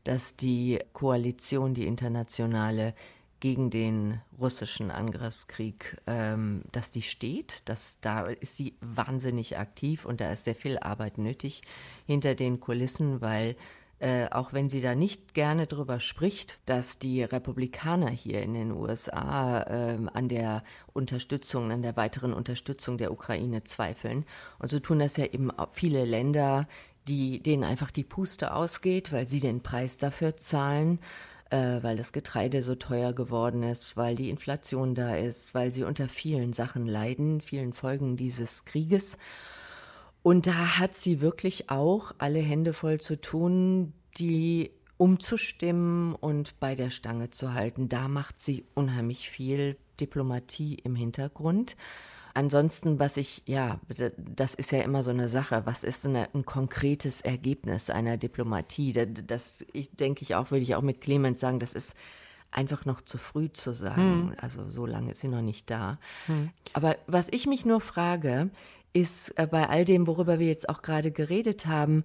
dass 0.04 0.36
die 0.36 0.80
Koalition, 0.94 1.74
die 1.74 1.86
internationale, 1.86 2.94
gegen 3.40 3.70
den 3.70 4.20
russischen 4.38 4.92
Angriffskrieg, 4.92 5.98
ähm, 6.08 6.64
dass 6.72 6.92
die 6.92 7.02
steht. 7.02 7.68
Dass, 7.70 7.98
da 8.02 8.26
ist 8.26 8.58
sie 8.58 8.74
wahnsinnig 8.82 9.58
aktiv 9.58 10.06
und 10.06 10.22
da 10.22 10.32
ist 10.32 10.44
sehr 10.44 10.56
viel 10.56 10.78
Arbeit 10.78 11.18
nötig 11.18 11.62
hinter 12.06 12.36
den 12.36 12.60
Kulissen, 12.60 13.22
weil 13.22 13.56
äh, 14.00 14.30
auch 14.30 14.54
wenn 14.54 14.70
sie 14.70 14.82
da 14.82 14.96
nicht 14.96 15.34
gerne 15.34 15.68
drüber 15.68 16.00
spricht, 16.00 16.60
dass 16.66 17.00
die 17.00 17.24
Republikaner 17.24 18.10
hier 18.10 18.42
in 18.42 18.54
den 18.54 18.72
USA 18.72 19.62
äh, 19.62 19.98
an 20.14 20.30
der 20.30 20.64
Unterstützung, 20.94 21.72
an 21.72 21.82
der 21.82 21.98
weiteren 21.98 22.34
Unterstützung 22.34 22.98
der 22.98 23.12
Ukraine 23.12 23.64
zweifeln. 23.64 24.26
Und 24.58 24.72
so 24.72 24.80
tun 24.80 25.00
das 25.00 25.18
ja 25.18 25.26
eben 25.26 25.52
viele 25.72 26.06
Länder, 26.06 26.68
die, 27.08 27.42
denen 27.42 27.64
einfach 27.64 27.92
die 27.92 28.04
Puste 28.04 28.54
ausgeht, 28.54 29.12
weil 29.12 29.28
sie 29.28 29.40
den 29.40 29.62
Preis 29.62 29.98
dafür 29.98 30.38
zahlen 30.38 31.00
äh, 31.50 31.82
weil 31.82 31.98
das 31.98 32.14
Getreide 32.14 32.62
so 32.62 32.76
teuer 32.76 33.14
geworden 33.14 33.64
ist, 33.64 33.98
weil 33.98 34.16
die 34.16 34.30
Inflation 34.30 34.96
da 34.96 35.16
ist, 35.16 35.56
weil 35.56 35.74
sie 35.74 35.84
unter 35.84 36.08
vielen 36.08 36.54
Sachen 36.54 36.86
leiden, 36.86 37.42
vielen 37.42 37.74
Folgen 37.74 38.18
dieses 38.18 38.66
Krieges. 38.66 39.18
Und 40.24 40.48
da 40.48 40.80
hat 40.80 40.96
sie 40.96 41.22
wirklich 41.22 41.70
auch 41.70 42.14
alle 42.18 42.40
Hände 42.40 42.74
voll 42.74 43.00
zu 43.00 43.20
tun, 43.20 43.94
die 44.18 44.72
umzustimmen 44.98 46.14
und 46.16 46.60
bei 46.60 46.76
der 46.76 46.90
Stange 46.90 47.30
zu 47.30 47.54
halten. 47.54 47.88
Da 47.88 48.08
macht 48.08 48.40
sie 48.40 48.66
unheimlich 48.76 49.30
viel 49.30 49.78
Diplomatie 50.00 50.76
im 50.76 50.96
Hintergrund. 50.96 51.78
Ansonsten, 52.34 53.00
was 53.00 53.18
ich, 53.18 53.44
ja, 53.46 53.80
das 54.18 54.54
ist 54.54 54.72
ja 54.72 54.82
immer 54.82 55.04
so 55.04 55.10
eine 55.10 55.30
Sache. 55.30 55.64
Was 55.66 55.84
ist 55.84 56.06
eine, 56.06 56.30
ein 56.34 56.46
konkretes 56.46 57.22
Ergebnis 57.22 57.90
einer 57.90 58.18
Diplomatie? 58.18 58.94
Das, 58.94 59.08
das 59.26 59.66
ich, 59.74 59.92
denke 59.92 60.24
ich 60.24 60.36
auch, 60.36 60.52
würde 60.52 60.64
ich 60.64 60.76
auch 60.76 60.82
mit 60.82 61.02
Clemens 61.02 61.40
sagen, 61.40 61.60
das 61.60 61.74
ist 61.74 61.96
einfach 62.52 62.86
noch 62.86 63.02
zu 63.02 63.18
früh 63.18 63.52
zu 63.52 63.74
sagen. 63.74 64.30
Hm. 64.30 64.36
Also 64.38 64.70
so 64.70 64.86
lange 64.86 65.12
ist 65.12 65.22
sie 65.22 65.28
noch 65.28 65.42
nicht 65.42 65.70
da. 65.70 66.00
Hm. 66.26 66.50
Aber 66.74 66.98
was 67.08 67.30
ich 67.32 67.48
mich 67.48 67.66
nur 67.66 67.82
frage, 67.82 68.50
ist 68.94 69.38
äh, 69.38 69.48
bei 69.48 69.68
all 69.68 69.86
dem, 69.86 70.08
worüber 70.08 70.40
wir 70.40 70.48
jetzt 70.48 70.70
auch 70.70 70.82
gerade 70.82 71.12
geredet 71.12 71.66
haben, 71.66 72.04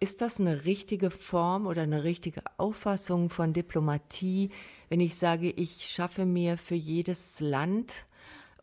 ist 0.00 0.22
das 0.22 0.40
eine 0.40 0.64
richtige 0.64 1.10
Form 1.10 1.66
oder 1.66 1.82
eine 1.82 2.04
richtige 2.04 2.42
Auffassung 2.56 3.28
von 3.28 3.52
Diplomatie, 3.52 4.48
wenn 4.88 5.00
ich 5.00 5.14
sage, 5.16 5.50
ich 5.50 5.90
schaffe 5.90 6.24
mir 6.24 6.56
für 6.56 6.74
jedes 6.74 7.40
Land 7.40 8.06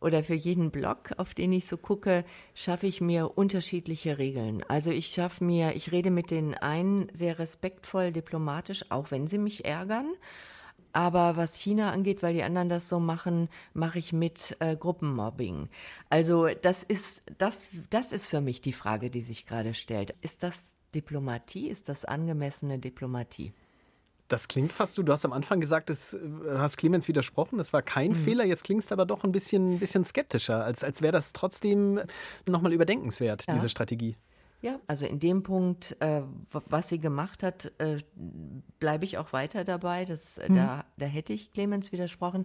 oder 0.00 0.24
für 0.24 0.34
jeden 0.34 0.70
Block, 0.70 1.10
auf 1.16 1.34
den 1.34 1.52
ich 1.52 1.66
so 1.66 1.76
gucke, 1.76 2.24
schaffe 2.54 2.88
ich 2.88 3.00
mir 3.00 3.38
unterschiedliche 3.38 4.18
Regeln. 4.18 4.64
Also 4.68 4.90
ich 4.90 5.08
schaffe 5.08 5.44
mir, 5.44 5.74
ich 5.76 5.92
rede 5.92 6.10
mit 6.10 6.30
den 6.32 6.54
einen 6.54 7.08
sehr 7.12 7.38
respektvoll, 7.38 8.12
diplomatisch, 8.12 8.84
auch 8.90 9.10
wenn 9.12 9.28
sie 9.28 9.38
mich 9.38 9.64
ärgern. 9.64 10.12
Aber 10.92 11.36
was 11.36 11.54
China 11.54 11.92
angeht, 11.92 12.22
weil 12.22 12.34
die 12.34 12.42
anderen 12.42 12.68
das 12.68 12.88
so 12.88 12.98
machen, 13.00 13.48
mache 13.74 13.98
ich 13.98 14.12
mit 14.12 14.56
äh, 14.60 14.76
Gruppenmobbing. 14.76 15.68
Also 16.08 16.48
das 16.62 16.82
ist, 16.82 17.22
das, 17.38 17.68
das 17.90 18.12
ist 18.12 18.26
für 18.26 18.40
mich 18.40 18.60
die 18.60 18.72
Frage, 18.72 19.10
die 19.10 19.22
sich 19.22 19.46
gerade 19.46 19.74
stellt. 19.74 20.14
Ist 20.20 20.42
das 20.42 20.76
Diplomatie? 20.94 21.68
Ist 21.68 21.88
das 21.88 22.04
angemessene 22.04 22.78
Diplomatie? 22.78 23.52
Das 24.28 24.46
klingt 24.46 24.72
fast 24.72 24.94
so. 24.94 25.02
Du 25.02 25.12
hast 25.12 25.24
am 25.24 25.32
Anfang 25.32 25.60
gesagt, 25.60 25.88
das, 25.88 26.10
du 26.10 26.58
hast 26.58 26.76
Clemens 26.76 27.08
widersprochen, 27.08 27.56
das 27.56 27.72
war 27.72 27.82
kein 27.82 28.10
mhm. 28.10 28.14
Fehler. 28.14 28.44
Jetzt 28.44 28.64
klingt 28.64 28.84
es 28.84 28.92
aber 28.92 29.06
doch 29.06 29.24
ein 29.24 29.32
bisschen, 29.32 29.78
bisschen 29.78 30.04
skeptischer, 30.04 30.64
als, 30.64 30.84
als 30.84 31.00
wäre 31.00 31.12
das 31.12 31.32
trotzdem 31.32 32.00
nochmal 32.46 32.72
überdenkenswert, 32.72 33.46
ja. 33.46 33.54
diese 33.54 33.70
Strategie. 33.70 34.16
Ja, 34.60 34.80
also 34.88 35.06
in 35.06 35.20
dem 35.20 35.44
Punkt, 35.44 35.96
äh, 36.00 36.22
was 36.50 36.88
sie 36.88 36.98
gemacht 36.98 37.44
hat, 37.44 37.72
äh, 37.78 37.98
bleibe 38.80 39.04
ich 39.04 39.16
auch 39.16 39.32
weiter 39.32 39.62
dabei. 39.62 40.04
Das, 40.04 40.38
äh, 40.38 40.50
mhm. 40.50 40.56
da, 40.56 40.84
da 40.96 41.06
hätte 41.06 41.32
ich 41.32 41.52
Clemens 41.52 41.92
widersprochen. 41.92 42.44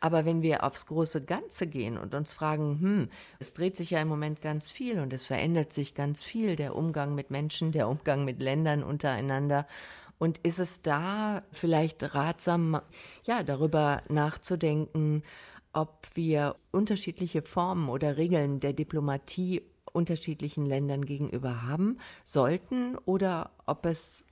Aber 0.00 0.24
wenn 0.24 0.42
wir 0.42 0.64
aufs 0.64 0.86
große 0.86 1.24
Ganze 1.24 1.68
gehen 1.68 1.98
und 1.98 2.14
uns 2.16 2.32
fragen, 2.32 2.80
hm, 2.80 3.08
es 3.38 3.52
dreht 3.52 3.76
sich 3.76 3.90
ja 3.90 4.00
im 4.00 4.08
Moment 4.08 4.42
ganz 4.42 4.72
viel 4.72 4.98
und 4.98 5.12
es 5.12 5.26
verändert 5.26 5.72
sich 5.72 5.94
ganz 5.94 6.24
viel, 6.24 6.56
der 6.56 6.74
Umgang 6.74 7.14
mit 7.14 7.30
Menschen, 7.30 7.70
der 7.70 7.88
Umgang 7.88 8.24
mit 8.24 8.42
Ländern 8.42 8.82
untereinander. 8.82 9.68
Und 10.18 10.38
ist 10.38 10.58
es 10.58 10.82
da 10.82 11.44
vielleicht 11.52 12.14
ratsam, 12.16 12.80
ja, 13.24 13.44
darüber 13.44 14.02
nachzudenken, 14.08 15.22
ob 15.72 16.08
wir 16.14 16.56
unterschiedliche 16.72 17.42
Formen 17.42 17.88
oder 17.88 18.16
Regeln 18.16 18.58
der 18.58 18.72
Diplomatie 18.72 19.62
unterschiedlichen 19.92 20.66
Ländern 20.66 21.04
gegenüber 21.04 21.62
haben 21.62 21.98
sollten 22.24 22.96
oder 23.04 23.50
ob 23.66 23.86
es 23.86 24.26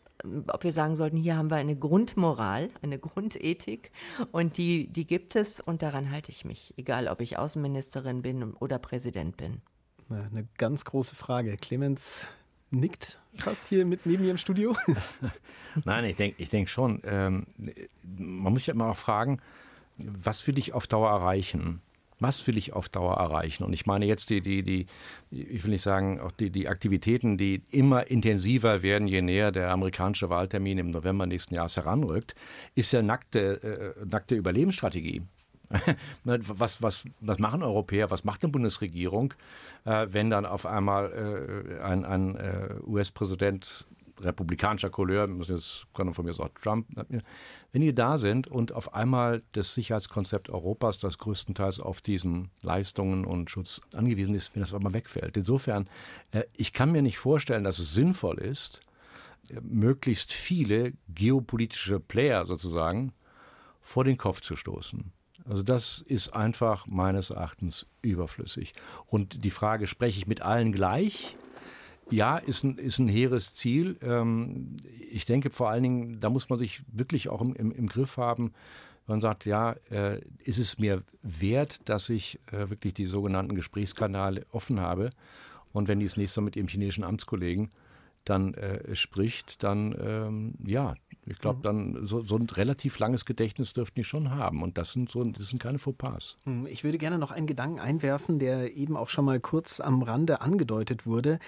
ob 0.49 0.65
wir 0.65 0.73
sagen 0.73 0.97
sollten, 0.97 1.17
hier 1.17 1.37
haben 1.37 1.51
wir 1.51 1.57
eine 1.57 1.77
Grundmoral, 1.77 2.69
eine 2.83 2.99
Grundethik 2.99 3.91
und 4.33 4.59
die, 4.59 4.89
die 4.89 5.07
gibt 5.07 5.35
es 5.35 5.61
und 5.61 5.81
daran 5.81 6.11
halte 6.11 6.31
ich 6.31 6.45
mich, 6.45 6.75
egal 6.77 7.09
ob 7.09 7.23
ich 7.23 7.39
Außenministerin 7.39 8.21
bin 8.21 8.53
oder 8.53 8.79
Präsident 8.79 9.39
bin. 9.39 9.63
Eine, 10.11 10.25
eine 10.25 10.49
ganz 10.59 10.85
große 10.85 11.15
Frage. 11.15 11.57
Clemens 11.57 12.27
nickt 12.71 13.19
fast 13.37 13.69
hier 13.69 13.85
mit 13.85 14.07
neben 14.07 14.25
mir 14.25 14.33
im 14.33 14.37
Studio. 14.37 14.77
Nein, 15.85 16.05
ich 16.05 16.17
denke 16.17 16.43
ich 16.43 16.51
denk 16.51 16.69
schon. 16.69 17.01
Ähm, 17.05 17.47
man 18.03 18.53
muss 18.53 18.67
ja 18.67 18.75
immer 18.75 18.91
auch 18.91 18.97
fragen, 18.97 19.41
was 19.97 20.47
will 20.47 20.59
ich 20.59 20.73
auf 20.73 20.87
Dauer 20.87 21.11
erreichen? 21.11 21.83
Was 22.21 22.47
will 22.47 22.57
ich 22.57 22.73
auf 22.73 22.89
Dauer 22.89 23.17
erreichen? 23.17 23.65
Und 23.65 23.73
ich 23.73 23.87
meine 23.87 24.05
jetzt 24.05 24.31
die, 24.31 24.41
die, 24.41 24.63
die, 24.63 24.87
ich 25.31 25.65
will 25.65 25.73
nicht 25.73 25.83
sagen, 25.83 26.21
auch 26.21 26.33
die, 26.33 26.51
die 26.51 26.69
Aktivitäten, 26.69 27.37
die 27.37 27.63
immer 27.71 28.11
intensiver 28.11 28.83
werden, 28.83 29.09
je 29.09 29.23
näher 29.23 29.53
der 29.53 29.71
amerikanische 29.71 30.31
Wahltermin 30.31 30.79
im 30.79 30.91
November 30.91 31.27
nächsten 31.27 31.55
Jahres 31.55 31.77
heranrückt, 31.77 32.35
ist 32.75 32.93
ja 32.93 33.03
nackte, 33.03 33.95
äh, 33.99 34.05
nackte 34.07 34.35
Überlebensstrategie. 34.35 35.23
was, 36.25 36.83
was, 36.83 37.05
was 37.21 37.39
machen 37.39 37.63
Europäer, 37.63 38.11
was 38.11 38.25
macht 38.25 38.43
eine 38.43 38.51
Bundesregierung, 38.51 39.35
äh, 39.85 40.09
wenn 40.11 40.31
dann 40.31 40.45
auf 40.45 40.67
einmal 40.67 41.75
äh, 41.79 41.81
ein, 41.83 42.05
ein 42.05 42.37
äh, 42.37 42.75
US-Präsident 42.87 43.87
republikanischer 44.21 44.91
Couleur, 44.91 45.29
jetzt 45.43 45.87
kann 45.95 46.13
von 46.15 46.25
mir 46.25 46.39
auch 46.39 46.49
Trump, 46.51 46.87
wenn 47.73 47.83
die 47.83 47.95
da 47.95 48.19
sind 48.19 48.47
und 48.47 48.73
auf 48.73 48.95
einmal 48.95 49.43
das 49.53 49.75
Sicherheitskonzept 49.75 50.51
Europas, 50.51 50.99
das 50.99 51.19
größtenteils 51.19 51.81
auf 51.81 52.01
diesen 52.01 52.51
Leistungen 52.63 53.25
und 53.25 53.51
Schutz 53.51 53.81
angewiesen 53.95 54.35
ist, 54.35 54.55
wenn 54.55 54.61
das 54.61 54.75
einmal 54.75 54.95
wegfällt. 54.95 55.37
Insofern, 55.37 55.89
äh, 56.33 56.45
ich 56.57 56.73
kann 56.73 56.93
mir 56.93 57.03
nicht 57.03 57.19
vorstellen, 57.19 57.65
dass 57.65 57.79
es 57.79 57.95
sinnvoll 57.95 58.39
ist, 58.39 58.81
äh, 59.49 59.61
möglichst 59.61 60.33
viele 60.33 60.93
geopolitische 61.09 62.01
Player 62.01 62.47
sozusagen 62.47 63.13
vor 63.81 64.05
den 64.05 64.17
Kopf 64.17 64.41
zu 64.41 64.57
stoßen. 64.57 65.13
Also 65.49 65.63
das 65.63 66.01
ist 66.03 66.31
einfach 66.31 66.87
meines 66.87 67.31
Erachtens 67.31 67.87
überflüssig. 68.03 68.75
Und 69.07 69.45
die 69.45 69.51
Frage, 69.51 69.87
spreche 69.87 70.19
ich 70.19 70.27
mit 70.27 70.43
allen 70.43 70.73
gleich? 70.73 71.37
Ja, 72.13 72.39
ist 72.39 72.65
ein, 72.65 72.79
ist 72.79 72.99
ein 72.99 73.09
hehres 73.09 73.55
Ziel. 73.55 73.99
Ähm, 74.03 74.77
ich 75.11 75.25
denke 75.25 75.51
vor 75.51 75.71
allen 75.71 75.83
Dingen, 75.83 76.21
da 76.21 76.31
muss 76.31 76.49
man 76.49 76.59
sich 76.59 76.83
wirklich 76.93 77.29
auch 77.29 77.41
im, 77.41 77.55
im, 77.55 77.73
im 77.73 77.87
Griff 77.87 78.17
haben. 78.17 78.53
Man 79.07 79.21
sagt, 79.21 79.45
ja, 79.45 79.73
äh, 79.91 80.21
ist 80.45 80.59
es 80.59 80.79
mir 80.79 81.03
wert, 81.23 81.89
dass 81.89 82.09
ich 82.09 82.39
äh, 82.53 82.71
wirklich 82.71 82.95
die 82.95 83.07
sogenannten 83.07 83.55
Gesprächskanäle 83.55 84.47
offen 84.53 84.81
habe? 84.81 85.11
Und 85.73 85.89
wenn 85.89 86.01
die 86.01 86.07
das 86.07 86.17
nächste 86.17 86.41
Mal 86.41 86.47
mit 86.47 86.57
ihrem 86.57 86.69
chinesischen 86.69 87.05
Amtskollegen 87.05 87.71
dann 88.25 88.55
äh, 88.55 88.95
spricht, 88.95 89.63
dann 89.63 89.97
ähm, 90.01 90.55
ja, 90.65 90.95
ich 91.27 91.39
glaube, 91.39 91.59
mhm. 91.59 91.63
dann 91.63 92.07
so, 92.07 92.23
so, 92.23 92.37
ein 92.37 92.49
relativ 92.49 92.99
langes 92.99 93.25
Gedächtnis 93.25 93.73
dürften 93.73 93.97
die 93.97 94.05
schon 94.05 94.31
haben. 94.31 94.63
Und 94.63 94.79
das 94.79 94.93
sind 94.93 95.11
so, 95.11 95.23
das 95.23 95.49
sind 95.49 95.61
keine 95.61 95.79
Fauxpas. 95.79 96.37
Mhm, 96.45 96.67
ich 96.67 96.85
würde 96.85 96.99
gerne 96.99 97.19
noch 97.19 97.31
einen 97.31 97.47
Gedanken 97.47 97.79
einwerfen, 97.79 98.39
der 98.39 98.77
eben 98.77 98.97
auch 98.97 99.09
schon 99.09 99.25
mal 99.25 99.41
kurz 99.41 99.81
am 99.81 100.03
Rande 100.03 100.41
angedeutet 100.41 101.07
wurde. 101.07 101.39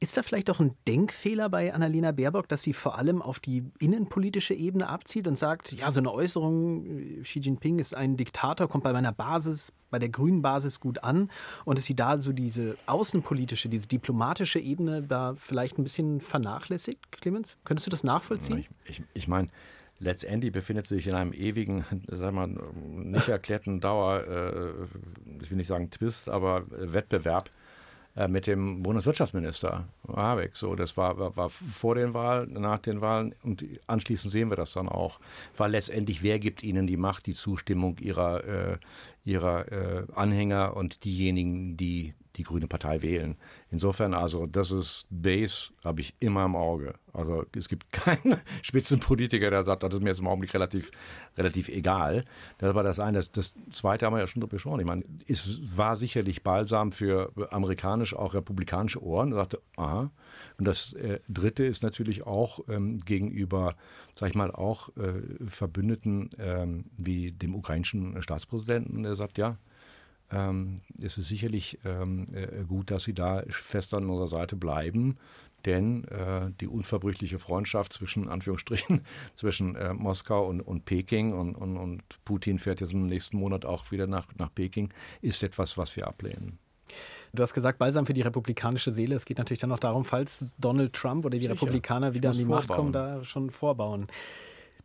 Ist 0.00 0.16
da 0.16 0.22
vielleicht 0.22 0.48
auch 0.48 0.60
ein 0.60 0.76
Denkfehler 0.86 1.48
bei 1.48 1.74
Annalena 1.74 2.12
Baerbock, 2.12 2.46
dass 2.46 2.62
sie 2.62 2.72
vor 2.72 2.96
allem 2.98 3.20
auf 3.20 3.40
die 3.40 3.64
innenpolitische 3.80 4.54
Ebene 4.54 4.88
abzielt 4.88 5.26
und 5.26 5.36
sagt, 5.36 5.72
ja, 5.72 5.90
so 5.90 5.98
eine 5.98 6.12
Äußerung, 6.12 7.18
äh, 7.18 7.20
Xi 7.22 7.40
Jinping 7.40 7.80
ist 7.80 7.96
ein 7.96 8.16
Diktator, 8.16 8.68
kommt 8.68 8.84
bei 8.84 8.92
meiner 8.92 9.10
Basis, 9.10 9.72
bei 9.90 9.98
der 9.98 10.08
grünen 10.08 10.40
Basis 10.40 10.78
gut 10.78 11.02
an 11.02 11.30
und 11.64 11.78
dass 11.78 11.84
sie 11.84 11.96
da 11.96 12.20
so 12.20 12.32
diese 12.32 12.76
außenpolitische, 12.86 13.68
diese 13.68 13.88
diplomatische 13.88 14.60
Ebene 14.60 15.02
da 15.02 15.34
vielleicht 15.36 15.78
ein 15.78 15.82
bisschen 15.82 16.20
vernachlässigt, 16.20 17.10
Clemens? 17.10 17.56
Könntest 17.64 17.88
du 17.88 17.90
das 17.90 18.04
nachvollziehen? 18.04 18.66
Ich, 18.84 19.00
ich, 19.00 19.02
ich 19.14 19.26
meine, 19.26 19.48
letztendlich 19.98 20.52
befindet 20.52 20.86
sie 20.86 20.96
sich 20.96 21.08
in 21.08 21.14
einem 21.14 21.32
ewigen, 21.32 21.84
sagen 22.06 22.36
wir 22.36 22.46
nicht 22.46 23.28
erklärten 23.28 23.80
Dauer, 23.80 24.20
äh, 24.20 25.42
ich 25.42 25.50
will 25.50 25.56
nicht 25.56 25.66
sagen 25.66 25.90
Twist, 25.90 26.28
aber 26.28 26.64
Wettbewerb 26.68 27.50
äh, 28.18 28.26
mit 28.26 28.48
dem 28.48 28.82
Bundeswirtschaftsminister 28.82 29.86
Habeck. 30.08 30.56
So, 30.56 30.74
das 30.74 30.96
war, 30.96 31.18
war, 31.18 31.36
war, 31.36 31.50
vor 31.50 31.94
den 31.94 32.14
Wahlen, 32.14 32.52
nach 32.54 32.80
den 32.80 33.00
Wahlen 33.00 33.32
und 33.44 33.64
anschließend 33.86 34.32
sehen 34.32 34.50
wir 34.50 34.56
das 34.56 34.72
dann 34.72 34.88
auch. 34.88 35.20
Weil 35.56 35.70
letztendlich, 35.70 36.24
wer 36.24 36.40
gibt 36.40 36.64
ihnen 36.64 36.88
die 36.88 36.96
Macht, 36.96 37.26
die 37.26 37.34
Zustimmung 37.34 37.96
ihrer, 37.98 38.44
äh, 38.44 38.78
ihrer 39.24 39.70
äh, 39.70 40.06
Anhänger 40.16 40.76
und 40.76 41.04
diejenigen, 41.04 41.76
die 41.76 42.14
die 42.38 42.44
Grüne 42.44 42.68
Partei 42.68 43.02
wählen. 43.02 43.36
Insofern 43.70 44.14
also, 44.14 44.46
das 44.46 44.70
ist 44.70 45.06
Base, 45.10 45.70
habe 45.84 46.00
ich 46.00 46.14
immer 46.20 46.44
im 46.44 46.56
Auge. 46.56 46.94
Also 47.12 47.44
es 47.54 47.68
gibt 47.68 47.92
keinen 47.92 48.38
Spitzenpolitiker, 48.62 49.50
der 49.50 49.64
sagt, 49.64 49.82
das 49.82 49.92
ist 49.92 50.02
mir 50.02 50.10
jetzt 50.10 50.20
im 50.20 50.28
Augenblick 50.28 50.54
relativ, 50.54 50.90
relativ 51.36 51.68
egal. 51.68 52.24
Das 52.58 52.74
war 52.74 52.84
das 52.84 53.00
eine. 53.00 53.18
Das, 53.18 53.32
das 53.32 53.54
zweite 53.72 54.06
haben 54.06 54.14
wir 54.14 54.20
ja 54.20 54.26
schon 54.26 54.40
drüber 54.40 54.56
gesprochen. 54.56 54.80
Ich 54.80 54.86
meine, 54.86 55.04
es 55.26 55.60
war 55.76 55.96
sicherlich 55.96 56.42
balsam 56.42 56.92
für 56.92 57.32
amerikanische, 57.50 58.18
auch 58.18 58.34
republikanische 58.34 59.02
Ohren. 59.02 59.32
Er 59.32 59.38
sagte, 59.38 59.60
aha. 59.76 60.10
Und 60.58 60.64
das 60.66 60.92
äh, 60.94 61.20
dritte 61.28 61.64
ist 61.64 61.82
natürlich 61.82 62.26
auch 62.26 62.60
ähm, 62.68 63.00
gegenüber, 63.00 63.74
sag 64.14 64.30
ich 64.30 64.36
mal, 64.36 64.52
auch 64.52 64.90
äh, 64.96 65.48
Verbündeten 65.48 66.30
ähm, 66.38 66.84
wie 66.96 67.32
dem 67.32 67.54
ukrainischen 67.54 68.22
Staatspräsidenten, 68.22 69.02
der 69.02 69.16
sagt, 69.16 69.38
ja, 69.38 69.56
ähm, 70.30 70.80
ist 71.00 71.18
es 71.18 71.28
sicherlich 71.28 71.78
ähm, 71.84 72.26
äh, 72.32 72.64
gut, 72.64 72.90
dass 72.90 73.04
Sie 73.04 73.14
da 73.14 73.42
fest 73.48 73.94
an 73.94 74.08
unserer 74.08 74.28
Seite 74.28 74.56
bleiben, 74.56 75.16
denn 75.64 76.04
äh, 76.04 76.50
die 76.60 76.68
unverbrüchliche 76.68 77.38
Freundschaft 77.38 77.92
zwischen 77.92 78.28
Anführungsstrichen 78.28 79.02
zwischen 79.34 79.74
äh, 79.76 79.92
Moskau 79.94 80.46
und, 80.46 80.60
und 80.60 80.84
Peking 80.84 81.32
und, 81.32 81.54
und, 81.54 81.76
und, 81.76 82.02
Putin 82.24 82.58
fährt 82.58 82.80
jetzt 82.80 82.92
im 82.92 83.06
nächsten 83.06 83.38
Monat 83.38 83.64
auch 83.64 83.90
wieder 83.90 84.06
nach, 84.06 84.26
nach 84.36 84.54
Peking, 84.54 84.92
ist 85.20 85.42
etwas, 85.42 85.76
was 85.76 85.96
wir 85.96 86.06
ablehnen. 86.06 86.58
Du 87.34 87.42
hast 87.42 87.52
gesagt, 87.52 87.78
balsam 87.78 88.06
für 88.06 88.14
die 88.14 88.22
republikanische 88.22 88.92
Seele. 88.92 89.14
Es 89.14 89.26
geht 89.26 89.36
natürlich 89.36 89.60
dann 89.60 89.68
noch 89.68 89.78
darum, 89.78 90.04
falls 90.04 90.50
Donald 90.58 90.94
Trump 90.94 91.26
oder 91.26 91.36
die 91.36 91.42
Sicher. 91.42 91.52
Republikaner 91.52 92.14
wieder 92.14 92.30
an 92.30 92.36
die 92.36 92.44
vorbauen. 92.44 92.66
Macht 92.66 92.76
kommen, 92.76 92.92
da 92.92 93.24
schon 93.24 93.50
vorbauen. 93.50 94.06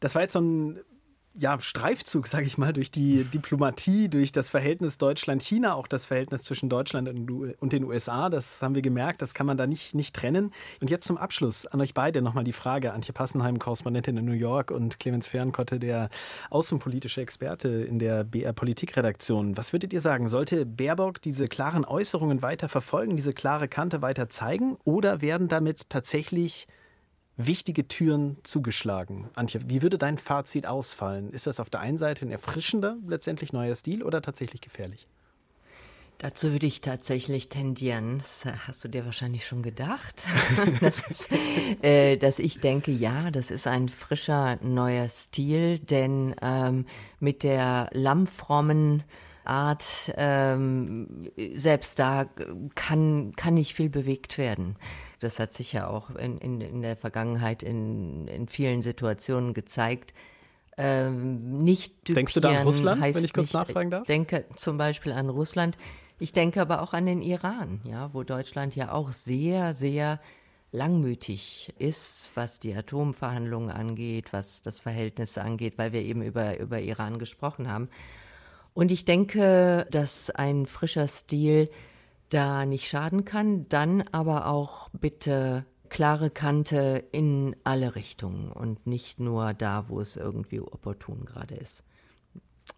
Das 0.02 0.16
war 0.16 0.22
jetzt 0.22 0.34
so 0.34 0.42
ein 0.42 0.80
ja, 1.36 1.60
Streifzug, 1.60 2.28
sage 2.28 2.46
ich 2.46 2.60
mal, 2.60 2.74
durch 2.74 2.92
die 2.92 3.24
Diplomatie, 3.24 4.08
durch 4.08 4.32
das 4.32 4.52
Verhältnis 4.52 5.00
Deutschland-China, 5.00 5.74
auch 5.74 5.88
das 5.88 6.06
Verhältnis 6.06 6.44
zwischen 6.44 6.70
Deutschland 6.70 7.10
und 7.10 7.74
den 7.74 7.84
USA. 7.86 8.30
Das 8.30 8.62
haben 8.62 8.76
wir 8.76 8.84
gemerkt, 8.84 9.24
das 9.24 9.34
kann 9.34 9.48
man 9.48 9.58
da 9.58 9.66
nicht, 9.66 9.96
nicht 9.96 10.16
trennen. 10.16 10.54
Und 10.80 10.92
jetzt 10.92 11.08
zum 11.08 11.18
Abschluss 11.18 11.66
an 11.66 11.82
euch 11.82 11.96
beide 11.96 12.22
nochmal 12.22 12.44
die 12.44 12.54
Frage. 12.54 12.94
Antje 12.94 13.14
Passenheim, 13.14 13.58
Korrespondentin 13.58 14.18
in 14.18 14.26
New 14.26 14.34
York 14.34 14.70
und 14.70 15.00
Clemens 15.00 15.28
Fernkotte, 15.28 15.80
der 15.80 16.10
außenpolitische 16.52 17.22
Experte 17.22 17.68
in 17.68 17.98
der 17.98 18.24
BR 18.24 18.54
Politikredaktion. 18.54 19.58
Was 19.58 19.74
würdet 19.74 19.92
ihr 19.92 20.02
sagen? 20.02 20.28
Sollte 20.28 20.68
Baerbock 20.68 21.20
diese 21.20 21.48
klaren 21.48 21.84
Äußerungen 21.84 22.44
weiter 22.44 22.70
verfolgen, 22.70 23.16
diese 23.16 23.34
klare 23.34 23.68
Kante 23.68 24.04
weiter 24.04 24.30
zeigen 24.30 24.78
oder 24.84 25.22
werden 25.22 25.48
damit 25.48 25.90
tatsächlich 25.90 26.68
wichtige 27.38 27.88
Türen 27.88 28.38
zugeschlagen. 28.44 29.30
Antje, 29.34 29.62
wie 29.68 29.82
würde 29.82 29.98
dein 29.98 30.18
Fazit 30.18 30.68
ausfallen? 30.68 31.32
Ist 31.32 31.48
das 31.48 31.60
auf 31.60 31.70
der 31.70 31.80
einen 31.80 31.98
Seite 31.98 32.26
ein 32.26 32.32
erfrischender, 32.32 32.98
letztendlich 33.08 33.54
neuer 33.54 33.76
Stil 33.76 34.04
oder 34.04 34.22
tatsächlich 34.22 34.62
gefährlich? 34.62 35.08
Dazu 36.20 36.52
würde 36.52 36.68
ich 36.68 36.80
tatsächlich 36.80 37.50
tendieren, 37.50 38.20
das 38.20 38.46
hast 38.68 38.84
du 38.84 38.88
dir 38.88 39.04
wahrscheinlich 39.06 39.46
schon 39.46 39.62
gedacht, 39.62 40.24
das 40.80 41.06
ist, 41.10 41.28
äh, 41.84 42.18
dass 42.18 42.40
ich 42.40 42.60
denke, 42.62 42.92
ja, 42.92 43.30
das 43.30 43.52
ist 43.52 43.68
ein 43.68 43.90
frischer 43.90 44.58
neuer 44.62 45.10
Stil, 45.10 45.80
denn 45.80 46.34
ähm, 46.42 46.86
mit 47.20 47.44
der 47.44 47.90
lammfrommen 47.92 49.04
Art, 49.46 50.14
ähm, 50.16 51.30
selbst 51.56 52.00
da 52.00 52.26
kann, 52.76 53.34
kann 53.36 53.56
nicht 53.56 53.74
viel 53.74 53.90
bewegt 53.90 54.38
werden. 54.38 54.76
Das 55.20 55.40
hat 55.40 55.54
sich 55.54 55.74
ja 55.74 55.88
auch 55.88 56.12
in, 56.12 56.38
in, 56.38 56.62
in 56.62 56.82
der 56.82 56.96
Vergangenheit 56.96 57.64
in, 57.64 58.28
in 58.28 58.48
vielen 58.48 58.82
Situationen 58.82 59.54
gezeigt. 59.54 60.14
Ähm, 60.78 61.40
nicht 61.64 62.16
Denkst 62.16 62.34
du 62.34 62.40
da 62.40 62.50
an 62.50 62.64
Russland, 62.64 63.02
wenn 63.02 63.24
ich 63.24 63.34
kurz 63.34 63.48
nicht, 63.48 63.54
nachfragen 63.54 63.92
darf? 63.92 64.02
Ich 64.04 64.08
denke 64.08 64.46
zum 64.56 64.78
Beispiel 64.78 65.12
an 65.12 65.30
Russland. 65.30 65.78
Ich 66.20 66.32
denke 66.32 66.62
aber 66.62 66.82
auch 66.82 66.94
an 66.94 67.06
den 67.06 67.22
Iran, 67.22 67.82
ja, 67.84 68.14
wo 68.14 68.24
Deutschland 68.24 68.76
ja 68.76 68.92
auch 68.92 69.12
sehr, 69.12 69.74
sehr 69.74 70.20
langmütig 70.72 71.74
ist, 71.78 72.32
was 72.34 72.60
die 72.60 72.74
Atomverhandlungen 72.74 73.70
angeht, 73.70 74.34
was 74.34 74.62
das 74.62 74.80
Verhältnis 74.80 75.38
angeht, 75.38 75.78
weil 75.78 75.94
wir 75.94 76.02
eben 76.02 76.24
über, 76.24 76.60
über 76.60 76.82
Iran 76.82 77.20
gesprochen 77.20 77.72
haben. 77.72 77.90
Und 78.74 78.92
ich 78.92 79.06
denke, 79.06 79.88
dass 79.92 80.30
ein 80.30 80.66
frischer 80.66 81.08
Stil 81.08 81.70
da 82.30 82.66
nicht 82.66 82.88
schaden 82.88 83.26
kann, 83.26 83.70
dann 83.70 84.04
aber 84.12 84.48
auch 84.48 84.90
bitte 84.90 85.66
klare 85.90 86.32
Kante 86.32 87.04
in 87.12 87.56
alle 87.64 87.96
Richtungen 87.96 88.52
und 88.52 88.88
nicht 88.88 89.20
nur 89.20 89.54
da, 89.54 89.90
wo 89.90 90.00
es 90.00 90.16
irgendwie 90.16 90.60
opportun 90.60 91.26
gerade 91.26 91.54
ist. 91.54 91.84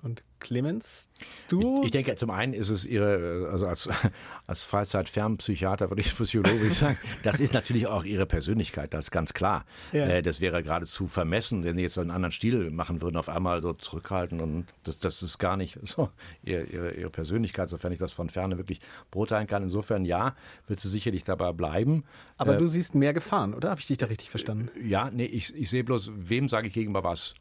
Und 0.05 0.23
Clemens, 0.39 1.09
du? 1.47 1.79
Ich, 1.79 1.85
ich, 1.85 1.91
denke, 1.91 2.13
zum 2.13 2.29
einen 2.29 2.53
ist 2.53 2.69
es 2.69 2.85
ihre, 2.85 3.49
also 3.51 3.65
als, 3.65 3.89
als 4.47 4.63
Freizeitfernpsychiater 4.63 5.89
würde 5.89 6.01
ich 6.01 6.13
Physiologe 6.13 6.71
sagen, 6.73 6.99
das 7.23 7.39
ist 7.39 7.55
natürlich 7.55 7.87
auch 7.87 8.03
ihre 8.03 8.27
Persönlichkeit, 8.27 8.93
das 8.93 9.05
ist 9.05 9.11
ganz 9.11 9.33
klar. 9.33 9.65
Ja. 9.93 10.05
Äh, 10.05 10.21
das 10.21 10.41
wäre 10.41 10.61
geradezu 10.61 11.07
vermessen, 11.07 11.63
wenn 11.63 11.75
sie 11.77 11.81
jetzt 11.81 11.97
einen 11.97 12.11
anderen 12.11 12.31
Stil 12.33 12.69
machen 12.69 13.01
würden, 13.01 13.17
auf 13.17 13.29
einmal 13.29 13.63
so 13.63 13.73
zurückhalten 13.73 14.41
und 14.41 14.67
das, 14.83 14.99
das 14.99 15.23
ist 15.23 15.39
gar 15.39 15.57
nicht 15.57 15.79
so 15.83 16.11
ihre, 16.43 16.91
ihre 16.91 17.09
Persönlichkeit, 17.09 17.69
sofern 17.69 17.91
ich 17.91 17.97
das 17.97 18.11
von 18.11 18.29
Ferne 18.29 18.59
wirklich 18.59 18.81
beurteilen 19.09 19.47
kann. 19.47 19.63
Insofern 19.63 20.05
ja, 20.05 20.35
wird 20.67 20.79
sie 20.79 20.89
sicherlich 20.89 21.23
dabei 21.23 21.51
bleiben. 21.51 22.03
Aber 22.37 22.53
äh, 22.53 22.57
du 22.57 22.67
siehst 22.67 22.93
mehr 22.93 23.15
Gefahren, 23.15 23.55
oder? 23.55 23.71
Habe 23.71 23.81
ich 23.81 23.87
dich 23.87 23.97
da 23.97 24.05
richtig 24.05 24.29
verstanden? 24.29 24.69
Ja, 24.79 25.09
nee, 25.09 25.25
ich, 25.25 25.55
ich 25.55 25.71
sehe 25.71 25.83
bloß, 25.83 26.11
wem 26.15 26.47
sage 26.47 26.67
ich 26.67 26.75
gegenüber 26.75 27.03
was? 27.03 27.33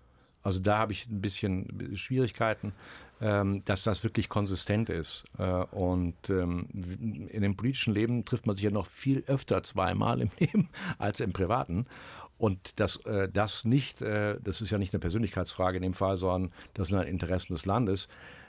Also 0.45 0.61
da 0.61 0.79
habe 0.79 0.93
ich 0.93 1.09
ein 1.09 1.23
bisschen 1.23 1.97
Schwierigkeiten, 1.97 2.75
ähm, 3.21 3.65
dass 3.65 3.85
das 3.85 4.05
wirklich 4.05 4.29
konsistent 4.29 4.91
ist. 4.91 5.25
Äh, 5.39 5.43
und 5.45 6.29
ähm, 6.29 6.69
in 7.31 7.43
dem 7.43 7.57
politischen 7.57 7.95
Leben 7.95 8.27
trifft 8.27 8.47
man 8.47 8.55
sich 8.55 8.65
ja 8.65 8.71
noch 8.71 8.87
viel 8.87 9.25
öfter 9.27 9.63
zweimal 9.63 10.21
im 10.21 10.31
Leben 10.39 10.69
als 10.99 11.21
im 11.21 11.33
privaten. 11.33 11.87
Und 12.37 12.79
dass 12.79 12.97
äh, 13.07 13.29
das 13.33 13.65
nicht, 13.65 14.03
äh, 14.03 14.37
das 14.43 14.61
ist 14.61 14.71
ja 14.71 14.79
nicht 14.79 14.93
eine 14.93 15.01
Persönlichkeitsfrage 15.01 15.79
in 15.79 15.83
dem 15.83 15.95
Fall, 15.95 16.19
sondern 16.19 16.53
das 16.75 16.89
sind 16.89 16.99
halt 16.99 17.09
Interessen 17.09 17.55
des 17.55 17.65
Landes. 17.65 18.09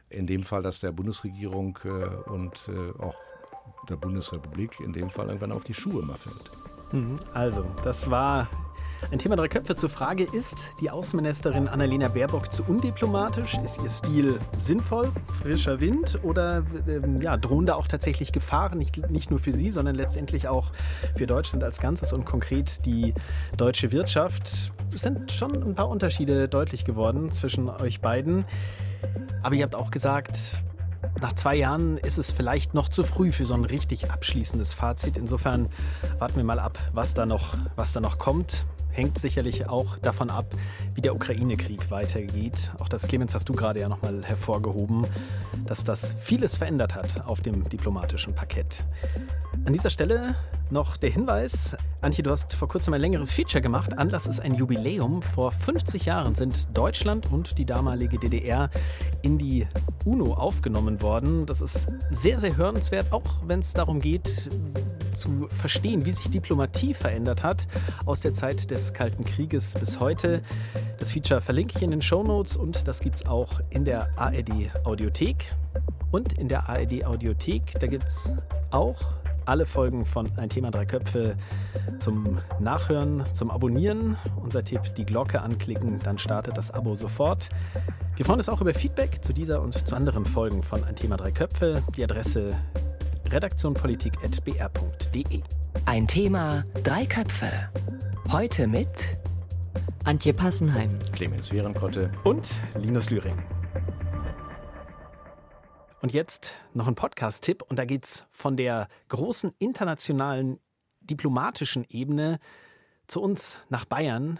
In 0.09 0.27
dem 0.27 0.43
Fall, 0.43 0.61
dass 0.61 0.81
der 0.81 0.91
Bundesregierung 0.91 1.79
und 2.27 2.69
auch 2.99 3.15
der 3.89 3.95
Bundesrepublik 3.95 4.79
in 4.79 4.93
dem 4.93 5.09
Fall 5.09 5.27
irgendwann 5.27 5.51
auf 5.51 5.63
die 5.63 5.73
Schuhe 5.73 6.05
mal 6.05 6.17
fällt. 6.17 6.51
Mhm. 6.91 7.19
Also, 7.33 7.63
das 7.83 8.09
war 8.11 8.47
ein 9.11 9.19
Thema 9.19 9.35
drei 9.35 9.47
Köpfe 9.47 9.75
zur 9.75 9.89
Frage, 9.89 10.23
ist 10.23 10.71
die 10.81 10.89
Außenministerin 10.89 11.67
Annalena 11.67 12.07
Baerbock 12.07 12.51
zu 12.51 12.63
undiplomatisch? 12.63 13.57
Ist 13.63 13.79
ihr 13.81 13.89
Stil 13.89 14.39
sinnvoll, 14.57 15.11
frischer 15.41 15.79
Wind 15.79 16.19
oder 16.23 16.63
ähm, 16.87 17.21
ja, 17.21 17.37
drohen 17.37 17.67
da 17.67 17.75
auch 17.75 17.87
tatsächlich 17.87 18.31
Gefahren, 18.31 18.79
nicht, 18.79 19.09
nicht 19.11 19.29
nur 19.29 19.39
für 19.39 19.53
sie, 19.53 19.69
sondern 19.69 19.95
letztendlich 19.95 20.47
auch 20.47 20.71
für 21.15 21.27
Deutschland 21.27 21.63
als 21.63 21.79
Ganzes 21.79 22.13
und 22.13 22.25
konkret 22.25 22.85
die 22.85 23.13
deutsche 23.57 23.91
Wirtschaft? 23.91 24.71
Es 24.93 25.01
sind 25.01 25.31
schon 25.31 25.63
ein 25.63 25.75
paar 25.75 25.89
Unterschiede 25.89 26.47
deutlich 26.47 26.83
geworden 26.83 27.31
zwischen 27.31 27.69
euch 27.69 28.01
beiden. 28.01 28.45
Aber 29.43 29.55
ihr 29.55 29.63
habt 29.63 29.75
auch 29.75 29.91
gesagt, 29.91 30.63
nach 31.21 31.33
zwei 31.33 31.55
Jahren 31.55 31.97
ist 31.99 32.17
es 32.17 32.31
vielleicht 32.31 32.73
noch 32.73 32.89
zu 32.89 33.03
früh 33.03 33.31
für 33.31 33.45
so 33.45 33.53
ein 33.53 33.65
richtig 33.65 34.09
abschließendes 34.09 34.73
Fazit. 34.73 35.15
Insofern 35.15 35.69
warten 36.17 36.37
wir 36.37 36.43
mal 36.43 36.59
ab, 36.59 36.79
was 36.91 37.13
da 37.13 37.25
noch, 37.25 37.55
was 37.75 37.93
da 37.93 37.99
noch 37.99 38.17
kommt 38.17 38.65
hängt 38.95 39.19
sicherlich 39.19 39.67
auch 39.67 39.97
davon 39.99 40.29
ab, 40.29 40.55
wie 40.93 41.01
der 41.01 41.15
Ukraine-Krieg 41.15 41.91
weitergeht. 41.91 42.71
Auch 42.79 42.87
das, 42.87 43.07
Clemens, 43.07 43.33
hast 43.33 43.49
du 43.49 43.53
gerade 43.53 43.79
ja 43.79 43.89
nochmal 43.89 44.23
hervorgehoben, 44.23 45.05
dass 45.65 45.83
das 45.83 46.15
vieles 46.17 46.55
verändert 46.55 46.95
hat 46.95 47.25
auf 47.25 47.41
dem 47.41 47.67
diplomatischen 47.67 48.33
Parkett. 48.33 48.85
An 49.65 49.73
dieser 49.73 49.89
Stelle 49.89 50.35
noch 50.71 50.97
der 50.97 51.09
Hinweis, 51.09 51.75
Antje, 52.01 52.23
du 52.23 52.29
hast 52.29 52.53
vor 52.53 52.67
kurzem 52.67 52.93
ein 52.93 53.01
längeres 53.01 53.31
Feature 53.31 53.61
gemacht. 53.61 53.97
Anlass 53.97 54.27
ist 54.27 54.39
ein 54.39 54.53
Jubiläum. 54.53 55.23
Vor 55.23 55.51
50 55.51 56.05
Jahren 56.05 56.35
sind 56.35 56.77
Deutschland 56.77 57.31
und 57.31 57.57
die 57.57 57.65
damalige 57.65 58.19
DDR 58.19 58.69
in 59.23 59.39
die 59.39 59.65
UNO 60.05 60.35
aufgenommen 60.35 61.01
worden. 61.01 61.47
Das 61.47 61.61
ist 61.61 61.89
sehr, 62.11 62.37
sehr 62.37 62.57
hörenswert, 62.57 63.11
auch 63.11 63.23
wenn 63.47 63.61
es 63.61 63.73
darum 63.73 63.99
geht, 63.99 64.51
zu 65.13 65.47
verstehen, 65.49 66.05
wie 66.05 66.11
sich 66.11 66.29
Diplomatie 66.29 66.93
verändert 66.93 67.41
hat 67.41 67.67
aus 68.05 68.19
der 68.19 68.33
Zeit 68.33 68.69
des 68.69 68.93
Kalten 68.93 69.25
Krieges 69.25 69.73
bis 69.73 69.99
heute. 69.99 70.43
Das 70.99 71.11
Feature 71.11 71.41
verlinke 71.41 71.77
ich 71.77 71.83
in 71.83 71.91
den 71.91 72.01
Show 72.01 72.21
Notes 72.21 72.55
und 72.55 72.87
das 72.87 72.99
gibt 72.99 73.15
es 73.15 73.25
auch 73.25 73.61
in 73.71 73.83
der 73.83 74.09
ARD 74.15 74.71
Audiothek. 74.83 75.55
Und 76.11 76.33
in 76.33 76.47
der 76.47 76.69
ARD 76.69 77.03
Audiothek, 77.03 77.79
da 77.79 77.87
gibt 77.87 78.07
es 78.07 78.35
auch 78.69 79.01
alle 79.45 79.65
Folgen 79.65 80.05
von 80.05 80.31
Ein 80.37 80.49
Thema 80.49 80.71
Drei 80.71 80.85
Köpfe 80.85 81.35
zum 81.99 82.39
Nachhören, 82.59 83.23
zum 83.33 83.51
Abonnieren. 83.51 84.17
Unser 84.41 84.63
Tipp, 84.63 84.81
die 84.95 85.05
Glocke 85.05 85.41
anklicken, 85.41 85.99
dann 85.99 86.17
startet 86.17 86.57
das 86.57 86.71
Abo 86.71 86.95
sofort. 86.95 87.49
Wir 88.15 88.25
freuen 88.25 88.39
uns 88.39 88.49
auch 88.49 88.61
über 88.61 88.73
Feedback 88.73 89.23
zu 89.23 89.33
dieser 89.33 89.61
und 89.61 89.73
zu 89.73 89.95
anderen 89.95 90.25
Folgen 90.25 90.63
von 90.63 90.83
Ein 90.83 90.95
Thema 90.95 91.17
Drei 91.17 91.31
Köpfe. 91.31 91.83
Die 91.95 92.03
Adresse 92.03 92.55
redaktionpolitik.br.de. 93.29 95.41
Ein 95.85 96.07
Thema, 96.07 96.63
drei 96.83 97.05
Köpfe. 97.05 97.69
Heute 98.31 98.67
mit 98.67 99.17
Antje 100.03 100.33
Passenheim, 100.33 100.97
Clemens 101.13 101.51
Wehrenkotte 101.51 102.11
und 102.23 102.59
Linus 102.79 103.09
Lühring. 103.09 103.35
Und 106.05 106.13
jetzt 106.13 106.53
noch 106.75 106.87
ein 106.87 106.93
Podcast-Tipp 106.93 107.63
und 107.63 107.79
da 107.79 107.85
geht 107.85 108.05
es 108.05 108.27
von 108.29 108.55
der 108.57 108.89
großen 109.09 109.55
internationalen 109.57 110.59
diplomatischen 110.99 111.83
Ebene 111.89 112.37
zu 113.07 113.23
uns 113.23 113.57
nach 113.69 113.85
Bayern. 113.85 114.39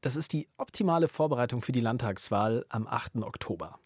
Das 0.00 0.16
ist 0.16 0.32
die 0.32 0.48
optimale 0.56 1.06
Vorbereitung 1.06 1.62
für 1.62 1.70
die 1.70 1.78
Landtagswahl 1.78 2.66
am 2.70 2.88
8. 2.88 3.18
Oktober. 3.18 3.78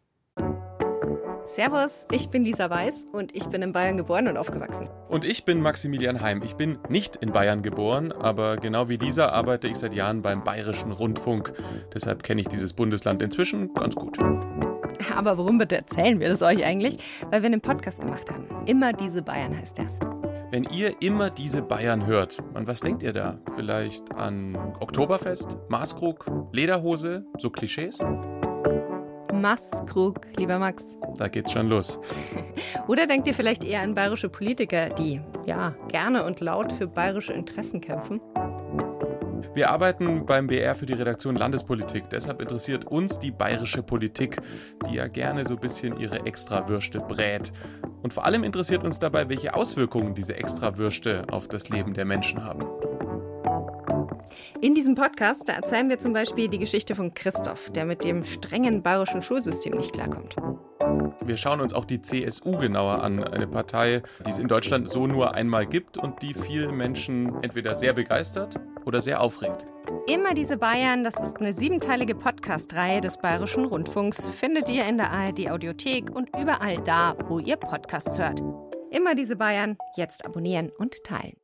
Servus, 1.48 2.06
ich 2.11 2.28
bin 2.28 2.44
Lisa 2.44 2.68
Weiß 2.68 3.06
und 3.12 3.35
ich 3.35 3.46
bin 3.46 3.62
in 3.62 3.72
Bayern 3.72 3.96
geboren 3.96 4.26
und 4.28 4.37
aufgewachsen. 4.37 4.88
Und 5.09 5.24
ich 5.24 5.44
bin 5.44 5.61
Maximilian 5.61 6.20
Heim. 6.20 6.42
Ich 6.44 6.54
bin 6.54 6.78
nicht 6.88 7.16
in 7.16 7.32
Bayern 7.32 7.62
geboren, 7.62 8.12
aber 8.12 8.56
genau 8.56 8.88
wie 8.88 8.96
Lisa 8.96 9.28
arbeite 9.28 9.68
ich 9.68 9.76
seit 9.76 9.94
Jahren 9.94 10.22
beim 10.22 10.42
Bayerischen 10.42 10.92
Rundfunk. 10.92 11.52
Deshalb 11.94 12.22
kenne 12.22 12.40
ich 12.40 12.48
dieses 12.48 12.72
Bundesland 12.72 13.22
inzwischen 13.22 13.72
ganz 13.74 13.94
gut. 13.94 14.18
Aber 15.16 15.38
warum 15.38 15.59
bitte 15.59 15.76
erzählen 15.76 16.18
wir 16.20 16.28
das 16.28 16.42
euch 16.42 16.64
eigentlich? 16.64 16.98
Weil 17.30 17.42
wir 17.42 17.46
einen 17.46 17.61
Podcast 17.61 18.00
gemacht 18.00 18.28
haben. 18.30 18.46
Immer 18.66 18.92
diese 18.92 19.22
Bayern 19.22 19.56
heißt 19.56 19.78
der. 19.78 19.87
Wenn 20.50 20.64
ihr 20.64 20.94
immer 21.00 21.30
diese 21.30 21.62
Bayern 21.62 22.06
hört, 22.06 22.42
an 22.54 22.66
was 22.66 22.80
denkt 22.80 23.02
ihr 23.02 23.12
da? 23.12 23.38
Vielleicht 23.56 24.14
an 24.14 24.56
Oktoberfest, 24.80 25.56
Maßkrug, 25.68 26.26
Lederhose, 26.52 27.24
so 27.38 27.50
Klischees? 27.50 27.98
Maßkrug, 29.46 30.22
lieber 30.38 30.59
Max. 30.59 30.96
Da 31.18 31.28
geht's 31.28 31.52
schon 31.52 31.68
los. 31.68 32.00
Oder 32.88 33.06
denkt 33.06 33.28
ihr 33.28 33.35
vielleicht 33.35 33.62
eher 33.62 33.80
an 33.82 33.94
bayerische 33.94 34.28
Politiker, 34.28 34.88
die 34.88 35.20
ja 35.46 35.72
gerne 35.87 36.24
und 36.24 36.40
laut 36.40 36.72
für 36.72 36.88
bayerische 36.88 37.32
Interessen 37.32 37.80
kämpfen? 37.80 38.20
Wir 39.54 39.70
arbeiten 39.70 40.26
beim 40.26 40.48
BR 40.48 40.74
für 40.74 40.87
die 40.87 40.94
Redaktion 40.94 41.37
Landespolitik. 41.37 42.11
Deshalb 42.11 42.40
interessiert 42.42 42.87
uns 42.87 43.20
die 43.20 43.30
bayerische 43.30 43.85
Politik, 43.85 44.38
die 44.88 44.96
ja 44.96 45.06
gerne 45.06 45.44
so 45.44 45.54
ein 45.54 45.61
bisschen 45.61 45.96
ihre 46.00 46.26
Extrawürste 46.26 46.98
brät. 46.98 47.52
Und 48.02 48.12
vor 48.12 48.24
allem 48.24 48.42
interessiert 48.42 48.82
uns 48.82 48.98
dabei, 48.98 49.28
welche 49.28 49.54
Auswirkungen 49.54 50.16
diese 50.16 50.35
Extrawürste 50.35 51.22
auf 51.30 51.46
das 51.46 51.68
Leben 51.68 51.94
der 51.94 52.04
Menschen 52.04 52.42
haben. 52.42 52.66
In 54.62 54.74
diesem 54.74 54.94
Podcast, 54.94 55.48
da 55.48 55.52
erzählen 55.52 55.88
wir 55.90 55.98
zum 55.98 56.14
Beispiel 56.14 56.48
die 56.48 56.58
Geschichte 56.58 56.94
von 56.94 57.12
Christoph, 57.12 57.70
der 57.70 57.84
mit 57.84 58.02
dem 58.04 58.24
strengen 58.24 58.82
bayerischen 58.82 59.20
Schulsystem 59.20 59.76
nicht 59.76 59.92
klarkommt. 59.92 60.36
Wir 61.20 61.36
schauen 61.36 61.60
uns 61.60 61.74
auch 61.74 61.84
die 61.84 62.00
CSU 62.00 62.52
genauer 62.52 63.02
an, 63.02 63.22
eine 63.22 63.46
Partei, 63.46 64.02
die 64.24 64.30
es 64.30 64.38
in 64.38 64.48
Deutschland 64.48 64.88
so 64.88 65.06
nur 65.06 65.34
einmal 65.34 65.66
gibt 65.66 65.98
und 65.98 66.22
die 66.22 66.32
viele 66.32 66.72
Menschen 66.72 67.42
entweder 67.42 67.76
sehr 67.76 67.92
begeistert 67.92 68.58
oder 68.86 69.02
sehr 69.02 69.20
aufregt. 69.20 69.66
Immer 70.06 70.34
diese 70.34 70.56
Bayern, 70.56 71.04
das 71.04 71.14
ist 71.20 71.36
eine 71.36 71.52
siebenteilige 71.52 72.14
Podcast-Reihe 72.14 73.00
des 73.00 73.18
Bayerischen 73.18 73.66
Rundfunks, 73.66 74.28
findet 74.28 74.68
ihr 74.68 74.86
in 74.86 74.96
der 74.96 75.10
ARD 75.10 75.50
Audiothek 75.50 76.10
und 76.10 76.30
überall 76.38 76.78
da, 76.84 77.16
wo 77.28 77.40
ihr 77.40 77.56
Podcasts 77.56 78.18
hört. 78.18 78.40
Immer 78.90 79.14
diese 79.14 79.36
Bayern, 79.36 79.76
jetzt 79.96 80.24
abonnieren 80.24 80.70
und 80.78 80.94
teilen. 81.04 81.36